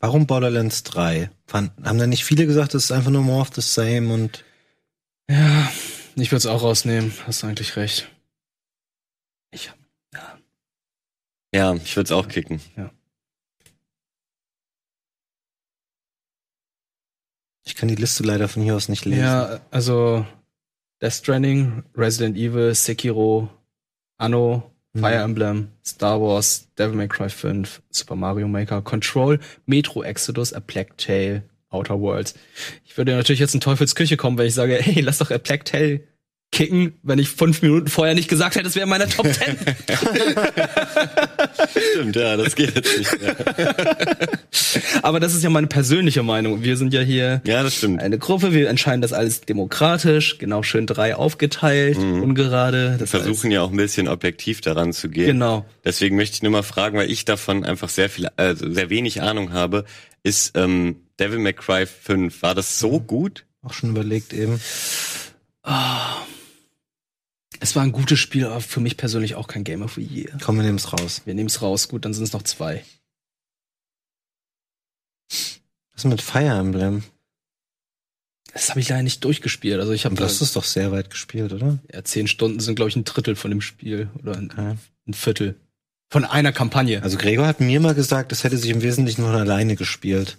[0.00, 1.28] warum Borderlands 3?
[1.46, 4.42] Fand, haben da nicht viele gesagt, es ist einfach nur more of the same und
[5.30, 5.70] Ja,
[6.16, 7.12] ich würde es auch rausnehmen.
[7.26, 8.10] Hast du eigentlich recht.
[9.50, 9.70] Ich,
[11.54, 12.60] ja, ich würde es auch kicken.
[17.66, 19.22] ich kann die Liste leider von hier aus nicht lesen.
[19.22, 20.26] ja, also
[21.02, 23.50] Death Stranding, Resident Evil, Sekiro,
[24.16, 25.00] Anno, Mhm.
[25.00, 30.60] Fire Emblem, Star Wars, Devil May Cry 5, Super Mario Maker, Control, Metro Exodus, A
[30.60, 32.34] Plague Tale, Outer Worlds.
[32.84, 35.64] Ich würde natürlich jetzt in Teufelsküche kommen, wenn ich sage, hey, lass doch A Plague
[35.64, 36.00] Tale
[36.50, 39.58] kicken, wenn ich fünf Minuten vorher nicht gesagt hätte, es wäre in meiner Top 10.
[41.92, 43.36] Stimmt, ja, das geht jetzt nicht mehr.
[45.02, 46.62] Aber das ist ja meine persönliche Meinung.
[46.62, 48.02] Wir sind ja hier Ja, das stimmt.
[48.02, 52.96] eine Gruppe, wir entscheiden das alles demokratisch, genau schön drei aufgeteilt, ungerade.
[52.98, 55.26] Das Wir versuchen ja auch ein bisschen objektiv daran zu gehen.
[55.26, 55.66] Genau.
[55.84, 59.20] Deswegen möchte ich nur mal fragen, weil ich davon einfach sehr viel, äh, sehr wenig
[59.20, 59.84] Ahnung habe,
[60.22, 63.44] ist ähm, Devil May Cry 5, war das so gut?
[63.62, 64.60] Auch schon überlegt eben.
[67.60, 70.38] Es war ein gutes Spiel, aber für mich persönlich auch kein Game of the Year.
[70.42, 71.22] Komm, wir nehmen's raus.
[71.24, 71.88] Wir nehmen es raus.
[71.88, 72.84] Gut, dann sind es noch zwei.
[75.30, 77.02] Was ist mit Fire Emblem?
[78.52, 79.78] Das habe ich leider nicht durchgespielt.
[79.80, 81.78] Also ich habe Du hast es doch sehr weit gespielt, oder?
[81.92, 84.76] ja, zehn Stunden sind glaube ich ein Drittel von dem Spiel oder ein, Okay.
[85.06, 85.56] ein Viertel
[86.10, 87.02] von einer Kampagne.
[87.02, 90.38] Also Gregor hat mir mal gesagt, das hätte sich im Wesentlichen von alleine gespielt.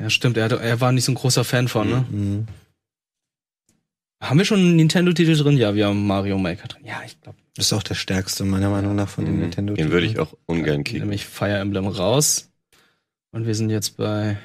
[0.00, 0.36] Ja, stimmt.
[0.36, 1.88] Er, er war nicht so ein großer Fan von.
[1.88, 2.04] Ne?
[2.10, 2.46] Mhm.
[4.20, 5.56] Haben wir schon einen Nintendo-Titel drin?
[5.58, 6.84] Ja, wir haben Mario Maker drin.
[6.84, 9.40] Ja, ich glaube Das ist auch der stärkste, meiner Meinung nach, von den Mhm.
[9.40, 9.74] Nintendo.
[9.74, 11.02] Den würde ich auch ungern kicken.
[11.02, 12.50] nämlich Fire Emblem raus.
[13.32, 14.38] Und wir sind jetzt bei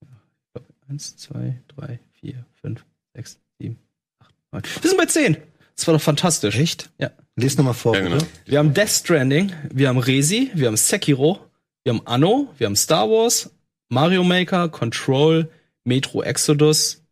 [0.00, 0.08] ich
[0.52, 2.84] glaub, eins, zwei, drei, vier, fünf,
[3.14, 3.78] sechs, sieben,
[4.18, 4.62] acht, neun.
[4.82, 5.36] Wir sind bei zehn.
[5.76, 6.56] Das war doch fantastisch.
[6.58, 6.90] Echt?
[6.98, 7.10] Ja.
[7.36, 8.18] Lies nochmal vor, Ja, genau.
[8.46, 11.38] Wir haben Death Stranding, wir haben Resi, wir haben Sekiro,
[11.84, 13.50] wir haben Anno, wir haben Star Wars,
[13.90, 15.50] Mario Maker, Control,
[15.84, 17.02] Metro Exodus,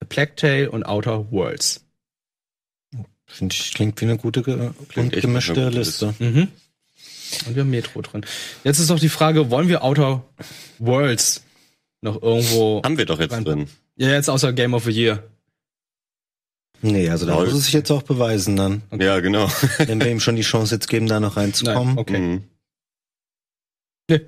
[0.00, 1.84] A Plague Tale und Outer Worlds.
[3.26, 6.14] Finde ich, klingt wie eine gute, ge Klingt und gemischte eine gute Liste.
[6.20, 6.48] Mhm.
[7.46, 8.24] Und wir haben Metro drin.
[8.62, 10.24] Jetzt ist doch die Frage, wollen wir Outer
[10.78, 11.42] Worlds
[12.02, 13.66] noch irgendwo Haben wir doch jetzt Rein- drin.
[13.96, 15.24] Ja, jetzt außer Game of the Year.
[16.82, 17.46] Nee, also da Lol.
[17.46, 18.82] muss es sich jetzt auch beweisen dann.
[18.96, 19.50] Ja, genau.
[19.78, 21.94] Wenn wir ihm schon die Chance jetzt geben, da noch reinzukommen.
[21.94, 22.18] Nein, okay.
[22.18, 22.44] Mhm.
[24.08, 24.20] Nee.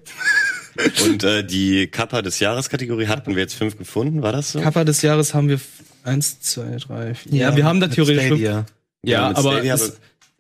[1.05, 4.61] Und äh, die Kappa des Jahres-Kategorie hatten wir jetzt fünf gefunden, war das so?
[4.61, 5.61] Cover des Jahres haben wir
[6.05, 7.35] eins, zwei, drei, vier.
[7.35, 8.41] Ja, wir haben da theoretisch fünf.
[8.41, 8.67] Stadia.
[9.03, 9.99] Ja, mit aber, Stadia, es,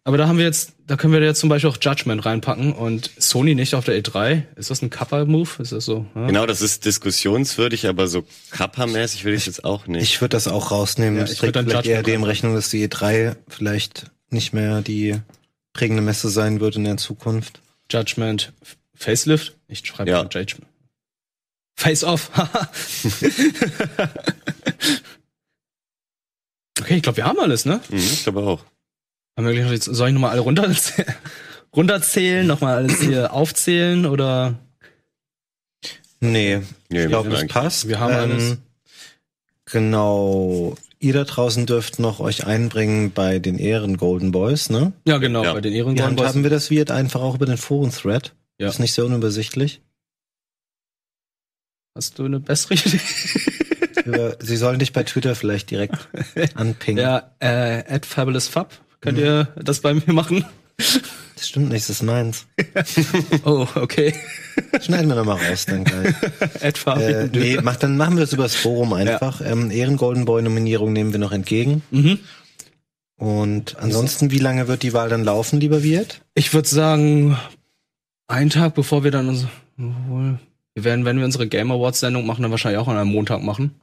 [0.08, 3.10] aber da haben wir jetzt, da können wir jetzt zum Beispiel auch Judgment reinpacken und
[3.18, 4.42] Sony nicht auf der E3.
[4.56, 5.50] Ist das ein Cover-Move?
[5.60, 6.06] Ist das so?
[6.14, 6.26] Ja?
[6.26, 10.02] Genau, das ist diskussionswürdig, aber so Kappa-mäßig würde ich jetzt auch nicht.
[10.02, 11.18] Ich würde das auch rausnehmen.
[11.18, 14.80] Ja, ich trägt würd dann vielleicht eher dem Rechnung, dass die E3 vielleicht nicht mehr
[14.80, 15.16] die
[15.74, 17.60] prägende Messe sein wird in der Zukunft.
[17.90, 18.54] Judgment
[18.98, 19.56] Facelift?
[19.68, 20.28] Ich schreibe Ja.
[21.76, 22.30] Face off.
[26.80, 27.80] okay, ich glaube, wir haben alles, ne?
[27.90, 28.64] Mhm, ich glaube auch.
[29.36, 31.14] Haben wir gleich soll ich nochmal alle runterzählen?
[31.74, 34.58] runterzählen, nochmal alles hier aufzählen oder?
[36.20, 37.84] Nee, Nee, ich glaube, das passt.
[37.84, 38.56] Ähm, Wir haben alles.
[39.66, 40.74] Genau.
[40.98, 44.92] Ihr da draußen dürft noch euch einbringen bei den Ehren Golden Boys, ne?
[45.06, 45.52] Ja, genau, Ja.
[45.52, 46.24] bei den Wie Ehrengolden Boys.
[46.26, 48.32] handhaben wir das wird einfach auch über den Foren-Thread.
[48.58, 48.68] Ja.
[48.68, 49.80] Ist nicht sehr unübersichtlich.
[51.94, 52.74] Hast du eine bessere
[54.04, 54.34] Idee?
[54.40, 56.08] Sie sollen dich bei Twitter vielleicht direkt
[56.54, 57.02] anpingen.
[57.02, 58.72] ja, äh, at fabulousfab.
[59.00, 60.44] Könnt ihr das bei mir machen?
[60.76, 62.46] Das stimmt nicht, das ist meins.
[63.44, 64.14] Oh, okay.
[64.80, 66.14] Schneiden wir noch mal raus dann gleich.
[66.76, 69.40] Fabian Äh, nee, mach, dann machen wir das übers Forum einfach.
[69.40, 71.82] Ähm, Ehren Golden Boy Nominierung nehmen wir noch entgegen.
[71.90, 72.18] Mhm.
[73.16, 76.22] Und ansonsten, wie lange wird die Wahl dann laufen, lieber Wirt?
[76.34, 77.36] Ich würde sagen,
[78.28, 79.46] einen Tag bevor wir dann uns,
[79.78, 80.38] obwohl,
[80.74, 83.42] wir werden, wenn wir unsere Game Awards Sendung machen, dann wahrscheinlich auch an einem Montag
[83.42, 83.74] machen.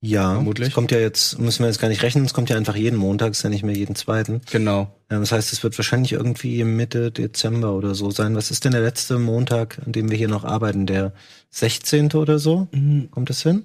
[0.00, 0.68] Ja, Vermutlich.
[0.68, 2.98] Es kommt ja jetzt, müssen wir jetzt gar nicht rechnen, es kommt ja einfach jeden
[2.98, 4.42] Montag, ist ja nicht mehr jeden zweiten.
[4.50, 4.94] Genau.
[5.08, 8.34] Ähm, das heißt, es wird wahrscheinlich irgendwie Mitte Dezember oder so sein.
[8.34, 10.84] Was ist denn der letzte Montag, an dem wir hier noch arbeiten?
[10.84, 11.14] Der
[11.50, 12.12] 16.
[12.12, 12.68] oder so?
[12.72, 13.10] Mhm.
[13.12, 13.64] Kommt das hin?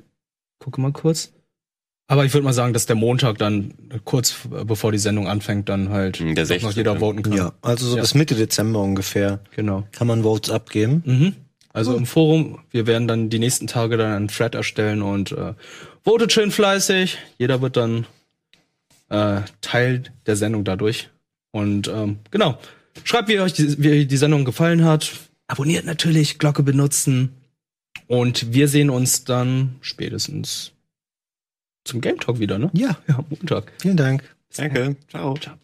[0.59, 1.33] Gucke mal kurz.
[2.11, 4.33] Aber ich würde mal sagen, dass der Montag dann kurz
[4.65, 6.71] bevor die Sendung anfängt, dann halt der doch noch 16.
[6.71, 7.33] jeder voten kann.
[7.33, 8.01] Ja, also so Ja.
[8.01, 9.87] bis Mitte Dezember ungefähr Genau.
[9.91, 11.03] kann man Votes abgeben.
[11.05, 11.35] Mhm.
[11.71, 15.53] Also im Forum, wir werden dann die nächsten Tage dann einen Thread erstellen und äh,
[16.03, 17.19] votet schön fleißig.
[17.37, 18.07] Jeder wird dann
[19.09, 21.09] äh, Teil der Sendung dadurch.
[21.51, 22.57] Und ähm, genau,
[23.03, 25.11] schreibt, wie euch die, wie die Sendung gefallen hat.
[25.45, 27.33] Abonniert natürlich, Glocke benutzen.
[28.07, 30.71] Und wir sehen uns dann spätestens
[31.85, 32.69] zum Game Talk wieder, ne?
[32.73, 33.71] Ja, Ja, Montag.
[33.81, 34.23] vielen Dank.
[34.55, 34.95] Danke.
[35.09, 35.35] Ciao.
[35.35, 35.55] Ciao.